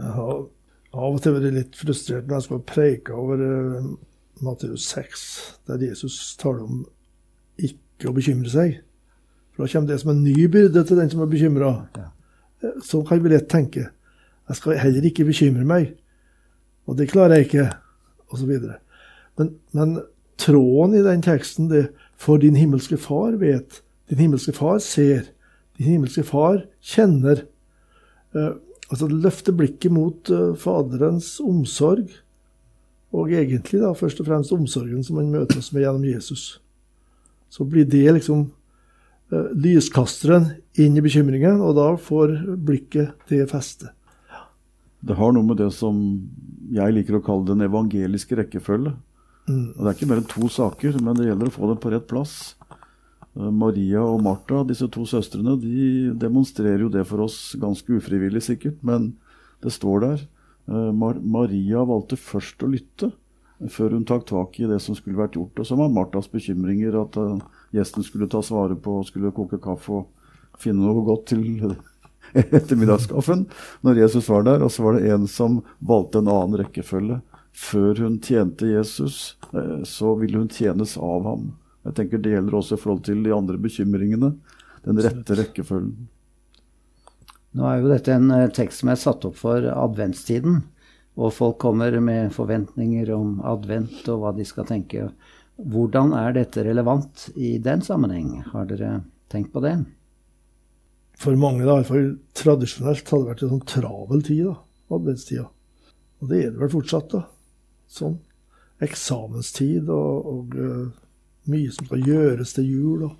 Jeg 0.00 0.14
har 0.16 0.38
av 0.90 1.14
og 1.14 1.20
til 1.22 1.36
vært 1.36 1.54
litt 1.54 1.76
frustrert 1.78 2.26
når 2.26 2.40
jeg 2.40 2.46
skal 2.48 2.62
preike 2.66 3.14
over 3.14 3.42
uh, 3.42 3.90
Matteus 4.42 4.88
6, 4.90 5.24
der 5.68 5.84
Jesus 5.84 6.16
taler 6.40 6.64
om 6.64 6.84
ikke 7.60 8.10
å 8.10 8.16
bekymre 8.16 8.50
seg. 8.50 8.80
For 9.52 9.64
da 9.64 9.72
kommer 9.72 9.92
det 9.92 10.00
som 10.02 10.12
en 10.14 10.22
ny 10.24 10.46
byrde 10.50 10.82
til 10.88 10.98
den 10.98 11.10
som 11.12 11.22
er 11.22 11.30
bekymra. 11.30 11.72
Ja. 11.96 12.08
Sånn 12.60 12.84
så 12.84 13.02
kan 13.08 13.20
vi 13.22 13.32
lett 13.32 13.48
tenke. 13.52 13.90
Jeg 14.50 14.58
skal 14.58 14.80
heller 14.80 15.06
ikke 15.06 15.28
bekymre 15.28 15.66
meg. 15.68 15.92
Og 16.88 16.96
det 16.98 17.10
klarer 17.12 17.38
jeg 17.38 17.48
ikke. 17.48 17.66
Og 18.30 18.40
så 18.40 18.48
videre. 18.48 18.78
Men, 19.38 19.54
men 19.76 19.94
tråden 20.40 20.96
i 20.98 21.04
den 21.04 21.22
teksten 21.24 21.70
det 21.70 21.88
For 22.20 22.36
din 22.36 22.56
himmelske 22.58 22.98
far 23.00 23.38
vet, 23.40 23.78
din 24.10 24.18
himmelske 24.20 24.52
far 24.52 24.76
ser, 24.84 25.30
din 25.78 25.94
himmelske 25.94 26.24
far 26.28 26.58
kjenner. 26.84 27.46
Uh, 28.36 28.60
altså 28.90 29.06
løfte 29.10 29.54
blikket 29.56 29.94
mot 29.94 30.30
uh, 30.34 30.50
Faderens 30.58 31.36
omsorg, 31.44 32.10
og 33.10 33.30
egentlig 33.34 33.80
da 33.82 33.90
først 33.96 34.20
og 34.22 34.28
fremst 34.28 34.52
omsorgen 34.54 35.02
som 35.06 35.18
han 35.18 35.32
møter 35.32 35.58
oss 35.58 35.72
med 35.74 35.86
gjennom 35.86 36.06
Jesus 36.06 36.60
så 37.50 37.66
blir 37.66 37.84
det 37.84 38.06
liksom 38.14 38.44
uh, 39.34 39.48
lyskasteren 39.58 40.52
inn 40.78 40.96
i 40.96 41.02
bekymringen, 41.04 41.60
og 41.60 41.74
da 41.78 41.88
får 41.98 42.36
blikket 42.56 43.26
det 43.28 43.42
feste. 43.50 43.90
Det 45.00 45.16
har 45.16 45.34
noe 45.34 45.46
med 45.46 45.58
det 45.58 45.70
som 45.74 45.98
jeg 46.70 46.94
liker 46.94 47.18
å 47.18 47.24
kalle 47.24 47.48
den 47.48 47.64
evangeliske 47.66 48.38
rekkefølge. 48.38 48.94
Mm. 49.48 49.68
Og 49.74 49.80
Det 49.80 49.88
er 49.88 49.96
ikke 49.96 50.10
mer 50.12 50.22
enn 50.22 50.30
to 50.30 50.50
saker, 50.52 51.00
men 51.02 51.18
det 51.18 51.26
gjelder 51.26 51.50
å 51.50 51.54
få 51.54 51.70
dem 51.72 51.80
på 51.82 51.92
rett 51.94 52.06
plass. 52.10 52.34
Uh, 53.38 53.50
Maria 53.54 54.02
og 54.02 54.22
Martha, 54.24 54.64
disse 54.66 54.88
to 54.90 55.04
søstrene, 55.06 55.54
de 55.62 56.10
demonstrerer 56.18 56.82
jo 56.82 56.90
det 56.92 57.04
for 57.06 57.26
oss 57.28 57.54
ganske 57.60 58.00
ufrivillig, 58.00 58.42
sikkert, 58.42 58.80
men 58.86 59.12
det 59.62 59.74
står 59.76 60.06
der. 60.06 60.24
Uh, 60.70 60.90
Mar 60.96 61.20
Maria 61.22 61.84
valgte 61.86 62.18
først 62.18 62.62
å 62.64 62.70
lytte 62.70 63.12
før 63.70 63.92
hun 63.92 64.06
tok 64.08 64.24
tak 64.24 64.56
i 64.62 64.68
det 64.70 64.78
som 64.80 64.96
skulle 64.96 65.20
vært 65.20 65.36
gjort. 65.36 65.60
Og 65.60 65.68
så 65.68 65.76
var 65.78 65.92
Marthas 65.92 66.30
bekymringer 66.32 66.96
at 67.02 67.18
uh, 67.20 67.38
gjesten 67.76 68.06
skulle 68.06 68.30
ta 68.30 68.42
svaret 68.42 68.80
på, 68.82 68.98
skulle 69.06 69.34
koke 69.36 69.60
kaffe 69.62 70.00
og 70.00 70.60
finne 70.60 70.82
noe 70.82 71.04
godt 71.06 71.30
til 71.30 71.74
ettermiddagskaffen 72.58 73.46
når 73.86 74.02
Jesus 74.06 74.30
var 74.32 74.48
der. 74.48 74.64
Og 74.64 74.72
så 74.72 74.88
var 74.88 74.96
det 74.96 75.12
en 75.12 75.28
som 75.30 75.60
valgte 75.78 76.24
en 76.24 76.32
annen 76.32 76.62
rekkefølge. 76.64 77.20
Før 77.50 77.98
hun 78.06 78.20
tjente 78.22 78.68
Jesus, 78.70 79.34
så 79.84 80.12
ville 80.16 80.38
hun 80.38 80.52
tjenes 80.54 80.94
av 80.96 81.26
ham. 81.26 81.48
Jeg 81.86 81.96
tenker 81.96 82.20
Det 82.20 82.34
gjelder 82.34 82.56
også 82.56 82.76
i 82.76 82.80
forhold 82.80 83.04
til 83.06 83.22
de 83.24 83.34
andre 83.34 83.60
bekymringene. 83.60 84.34
Den 84.84 85.00
rette 85.04 85.36
rekkefølgen. 85.36 86.08
Nå 87.56 87.66
er 87.66 87.80
jo 87.80 87.90
dette 87.90 88.14
en 88.14 88.30
uh, 88.30 88.50
tekst 88.54 88.82
som 88.82 88.92
er 88.92 89.00
satt 89.00 89.24
opp 89.26 89.38
for 89.40 89.64
adventstiden. 89.72 90.60
Og 91.20 91.34
folk 91.34 91.58
kommer 91.60 91.96
med 92.00 92.30
forventninger 92.32 93.10
om 93.12 93.40
advent 93.44 94.06
og 94.12 94.22
hva 94.22 94.34
de 94.36 94.46
skal 94.46 94.68
tenke. 94.68 95.08
Hvordan 95.60 96.14
er 96.16 96.36
dette 96.36 96.64
relevant 96.64 97.26
i 97.36 97.56
den 97.60 97.82
sammenheng? 97.84 98.38
Har 98.52 98.68
dere 98.70 99.00
tenkt 99.32 99.52
på 99.52 99.64
det? 99.64 99.74
For 101.20 101.36
mange, 101.36 101.66
da, 101.68 101.82
fall 101.84 102.14
tradisjonelt, 102.38 103.04
hadde 103.04 103.26
det 103.26 103.32
vært 103.34 103.42
en 103.44 103.52
sånn 103.52 103.66
travel 103.68 104.22
tid, 104.24 104.46
da, 104.46 104.54
adventstida. 104.96 105.44
Og 106.20 106.30
det 106.30 106.38
er 106.46 106.54
det 106.54 106.62
vel 106.62 106.72
fortsatt, 106.72 107.12
da. 107.12 107.26
Sånn. 107.90 108.16
Eksamenstid 108.80 109.90
og, 109.92 110.30
og 110.30 110.56
uh, 110.56 110.86
mye 111.50 111.72
som 111.72 111.88
skal 111.88 112.06
gjøres 112.06 112.54
til 112.56 112.68
jul. 112.68 113.04
Og. 113.08 113.18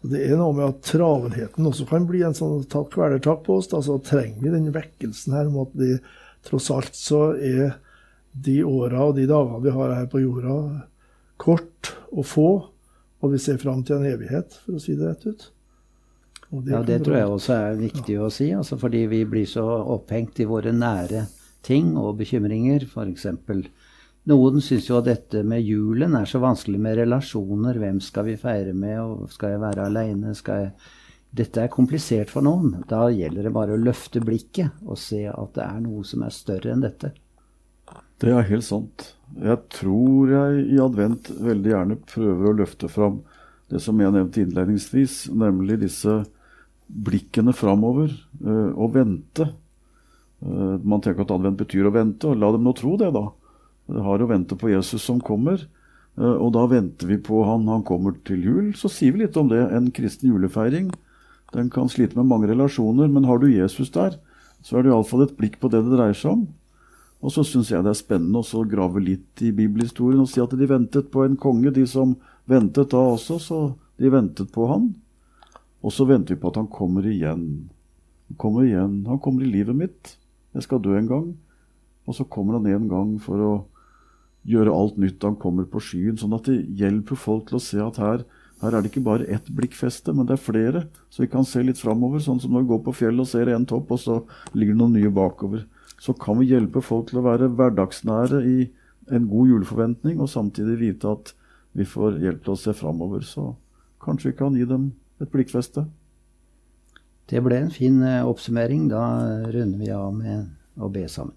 Så 0.00 0.12
Det 0.12 0.22
er 0.26 0.38
noe 0.38 0.54
med 0.56 0.68
at 0.68 0.82
travelheten 0.86 1.66
også 1.66 1.86
kan 1.88 2.06
bli 2.08 2.22
en 2.26 2.36
sånn 2.36 2.64
kvelertak 2.66 3.44
på 3.46 3.58
oss. 3.58 3.70
Da. 3.72 3.82
Så 3.82 3.98
trenger 4.04 4.42
vi 4.44 4.54
den 4.54 4.72
vekkelsen 4.74 5.36
her 5.36 5.50
om 5.50 5.60
at 5.66 5.74
de, 5.78 5.98
tross 6.46 6.70
alt 6.74 6.98
så 6.98 7.32
er 7.34 7.78
de 8.38 8.60
åra 8.62 9.08
og 9.08 9.16
de 9.16 9.26
dagene 9.26 9.62
vi 9.64 9.74
har 9.74 9.94
her 9.96 10.10
på 10.10 10.22
jorda, 10.22 10.56
kort 11.36 11.94
og 12.12 12.26
få. 12.26 12.50
Og 13.18 13.32
vi 13.32 13.40
ser 13.42 13.58
fram 13.58 13.82
til 13.82 13.98
en 13.98 14.06
evighet, 14.06 14.60
for 14.62 14.78
å 14.78 14.82
si 14.82 14.94
det 14.94 15.08
rett 15.08 15.26
ut. 15.26 15.48
Det 16.48 16.72
ja, 16.72 16.80
det 16.86 17.02
tror 17.04 17.16
jeg 17.18 17.32
også 17.32 17.56
er 17.56 17.80
viktig 17.80 18.14
ja. 18.14 18.24
å 18.24 18.32
si. 18.32 18.46
Altså 18.56 18.78
fordi 18.80 19.02
vi 19.10 19.24
blir 19.28 19.48
så 19.48 19.64
opphengt 19.96 20.38
i 20.40 20.46
våre 20.48 20.72
nære 20.72 21.26
ting 21.66 21.92
og 21.98 22.16
bekymringer. 22.22 22.86
F.eks. 22.86 23.26
noen 24.28 24.62
syns 24.64 24.88
jo 24.90 24.98
at 25.00 25.08
dette 25.08 25.42
med 25.46 25.64
julen 25.64 26.16
er 26.18 26.28
så 26.28 26.40
vanskelig 26.42 26.80
med 26.84 26.98
relasjoner. 27.00 27.80
Hvem 27.80 28.00
skal 28.04 28.28
vi 28.28 28.38
feire 28.40 28.74
med, 28.76 29.00
og 29.00 29.32
skal 29.32 29.54
jeg 29.54 29.64
være 29.64 29.88
aleine? 29.88 30.34
Jeg 30.36 30.72
dette 31.36 31.60
er 31.60 31.72
komplisert 31.72 32.30
for 32.32 32.44
noen. 32.44 32.82
Da 32.88 33.06
gjelder 33.12 33.48
det 33.48 33.54
bare 33.54 33.76
å 33.76 33.80
løfte 33.80 34.22
blikket 34.24 34.84
og 34.86 34.98
se 35.00 35.26
at 35.28 35.54
det 35.56 35.64
er 35.64 35.80
noe 35.84 36.04
som 36.08 36.24
er 36.24 36.34
større 36.34 36.72
enn 36.72 36.84
dette. 36.84 37.12
Det 38.18 38.32
er 38.34 38.48
helt 38.48 38.66
sant. 38.66 39.12
Jeg 39.36 39.60
tror 39.70 40.32
jeg 40.32 40.64
i 40.72 40.80
advent 40.82 41.28
veldig 41.36 41.72
gjerne 41.74 41.98
prøver 42.08 42.48
å 42.48 42.56
løfte 42.62 42.88
fram 42.90 43.20
det 43.68 43.82
som 43.84 44.00
jeg 44.00 44.14
nevnte 44.14 44.40
innledningsvis, 44.42 45.28
nemlig 45.36 45.82
disse 45.82 46.22
blikkene 46.88 47.52
framover 47.52 48.08
øh, 48.08 48.70
og 48.72 48.94
vente. 48.94 49.50
Uh, 50.40 50.78
man 50.80 51.02
tenker 51.04 51.26
at 51.26 51.34
advent 51.34 51.58
betyr 51.60 51.90
å 51.90 51.92
vente, 51.92 52.30
og 52.30 52.40
la 52.40 52.48
dem 52.54 52.64
nå 52.64 52.72
tro 52.78 52.94
det, 52.96 53.10
da. 53.12 53.26
Har 53.88 54.20
å 54.20 54.28
vente 54.28 54.56
på 54.58 54.68
Jesus 54.68 55.06
som 55.08 55.20
kommer, 55.24 55.62
uh, 56.20 56.36
og 56.36 56.52
da 56.56 56.66
venter 56.68 57.08
vi 57.08 57.16
på 57.24 57.42
han. 57.48 57.68
Han 57.72 57.86
kommer 57.88 58.16
til 58.28 58.44
jul. 58.44 58.72
Så 58.76 58.90
sier 58.92 59.14
vi 59.14 59.24
litt 59.24 59.36
om 59.40 59.48
det. 59.48 59.62
En 59.72 59.90
kristen 59.94 60.28
julefeiring 60.32 60.90
den 61.52 61.70
kan 61.72 61.88
slite 61.88 62.18
med 62.18 62.28
mange 62.28 62.48
relasjoner, 62.50 63.08
men 63.08 63.24
har 63.24 63.38
du 63.40 63.48
Jesus 63.48 63.90
der, 63.90 64.18
så 64.60 64.78
er 64.78 64.84
det 64.84 64.92
iallfall 64.92 65.24
et 65.24 65.36
blikk 65.38 65.56
på 65.62 65.70
det 65.72 65.80
det 65.86 65.94
dreier 65.96 66.16
seg 66.16 66.34
om. 66.34 66.42
Og 67.24 67.32
så 67.34 67.42
syns 67.46 67.70
jeg 67.72 67.82
det 67.82 67.94
er 67.94 67.98
spennende 67.98 68.42
å 68.44 68.64
grave 68.68 69.00
litt 69.02 69.42
i 69.42 69.50
bibelhistorien 69.54 70.20
og 70.22 70.28
si 70.30 70.42
at 70.42 70.54
de 70.54 70.68
ventet 70.70 71.08
på 71.10 71.24
en 71.24 71.38
konge, 71.40 71.72
de 71.74 71.86
som 71.88 72.14
ventet 72.46 72.92
da 72.92 73.00
også, 73.14 73.38
så 73.42 73.58
de 73.98 74.12
ventet 74.12 74.52
på 74.54 74.68
han. 74.70 74.92
Og 75.82 75.94
så 75.94 76.06
venter 76.06 76.36
vi 76.36 76.42
på 76.42 76.52
at 76.52 76.60
han 76.60 76.70
kommer 76.70 77.06
igjen. 77.06 77.70
Han 78.28 78.38
kommer 78.38 78.66
igjen. 78.66 79.00
Han 79.08 79.18
kommer 79.22 79.42
i 79.42 79.50
livet 79.50 79.78
mitt. 79.78 80.14
Jeg 80.54 80.66
skal 80.66 80.82
dø 80.82 80.94
en 80.98 81.10
gang. 81.10 81.28
Og 82.06 82.16
så 82.18 82.26
kommer 82.28 82.58
han 82.58 82.68
en 82.70 82.86
gang 82.90 83.16
for 83.22 83.42
å 83.42 83.52
gjøre 84.46 84.74
alt 84.74 84.98
nytt. 85.00 85.22
Han 85.24 85.38
kommer 85.40 85.66
på 85.68 85.82
skyen. 85.82 86.18
Sånn 86.20 86.36
at 86.36 86.46
det 86.50 86.60
hjelper 86.78 87.18
folk 87.18 87.48
til 87.48 87.58
å 87.58 87.64
se 87.64 87.80
at 87.82 88.02
her 88.02 88.26
her 88.58 88.74
er 88.74 88.82
det 88.82 88.90
ikke 88.90 89.04
bare 89.06 89.26
ett 89.30 89.46
blikkfeste, 89.54 90.12
men 90.14 90.26
det 90.26 90.34
er 90.34 90.42
flere. 90.42 90.80
Så 91.14 91.22
vi 91.22 91.30
kan 91.30 91.46
se 91.46 91.62
litt 91.62 91.78
framover, 91.78 92.22
sånn 92.22 92.40
som 92.42 92.54
når 92.54 92.64
vi 92.64 92.70
går 92.72 92.80
på 92.88 92.94
fjellet 93.00 93.22
og 93.22 93.30
ser 93.30 93.50
en 93.52 93.66
topp, 93.70 93.92
og 93.94 94.00
så 94.02 94.16
ligger 94.52 94.74
det 94.74 94.80
noen 94.80 94.96
nye 94.98 95.12
bakover. 95.14 95.62
Så 96.02 96.14
kan 96.18 96.40
vi 96.40 96.50
hjelpe 96.50 96.82
folk 96.82 97.10
til 97.10 97.20
å 97.20 97.26
være 97.26 97.52
hverdagsnære 97.54 98.42
i 98.50 98.58
en 99.14 99.30
god 99.30 99.52
juleforventning, 99.52 100.18
og 100.18 100.30
samtidig 100.32 100.78
vite 100.82 101.14
at 101.14 101.32
vi 101.78 101.86
får 101.86 102.18
hjelp 102.24 102.42
til 102.44 102.56
å 102.56 102.58
se 102.58 102.74
framover. 102.74 103.22
Så 103.22 103.52
kanskje 104.02 104.32
vi 104.32 104.38
kan 104.42 104.58
gi 104.58 104.66
dem 104.66 104.90
et 105.22 105.30
blikkfeste. 105.30 105.86
Det 107.30 107.42
ble 107.44 107.62
en 107.62 107.70
fin 107.70 108.02
eh, 108.02 108.26
oppsummering. 108.26 108.88
Da 108.90 109.04
runder 109.52 109.78
vi 109.78 109.92
av 109.94 110.10
med 110.16 110.48
å 110.82 110.90
be 110.90 111.06
sammen. 111.12 111.36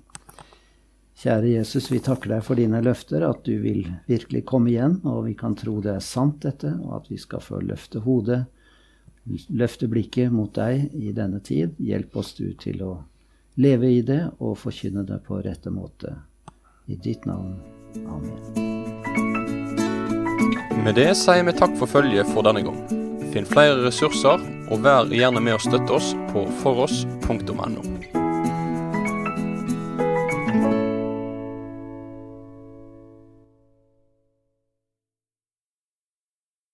Kjære 1.21 1.51
Jesus, 1.51 1.91
vi 1.91 1.99
takker 2.01 2.31
deg 2.33 2.39
for 2.41 2.57
dine 2.57 2.79
løfter, 2.81 3.21
at 3.27 3.43
du 3.45 3.53
vil 3.61 3.83
virkelig 4.09 4.41
komme 4.49 4.71
igjen, 4.71 4.95
og 5.05 5.27
vi 5.27 5.35
kan 5.37 5.53
tro 5.53 5.75
det 5.83 5.91
er 5.93 6.01
sant, 6.01 6.39
dette, 6.41 6.71
og 6.81 6.95
at 6.97 7.11
vi 7.11 7.19
skal 7.21 7.43
få 7.45 7.59
løfte 7.61 8.01
hodet, 8.01 8.39
løfte 9.53 9.85
blikket 9.91 10.33
mot 10.33 10.49
deg 10.55 10.89
i 10.97 11.11
denne 11.13 11.37
tid. 11.45 11.75
Hjelp 11.77 12.17
oss 12.17 12.33
du 12.39 12.47
til 12.57 12.81
å 12.81 12.95
leve 13.61 13.91
i 13.93 14.01
det 14.01 14.23
og 14.39 14.57
forkynne 14.63 15.03
det 15.05 15.19
på 15.27 15.37
rette 15.45 15.69
måte. 15.69 16.15
I 16.89 16.97
ditt 16.97 17.27
navn. 17.29 17.53
Amen. 18.01 18.41
Med 20.81 20.97
det 20.97 21.11
sier 21.19 21.45
vi 21.45 21.53
takk 21.53 21.77
for 21.77 21.85
følget 21.99 22.33
for 22.33 22.41
denne 22.49 22.65
gang. 22.65 22.81
Finn 23.29 23.45
flere 23.45 23.77
ressurser, 23.85 24.41
og 24.73 24.81
vær 24.81 25.13
gjerne 25.13 25.43
med 25.43 25.59
å 25.59 25.61
støtte 25.61 25.99
oss 25.99 26.15
på 26.33 26.47
foross.no. 26.63 28.20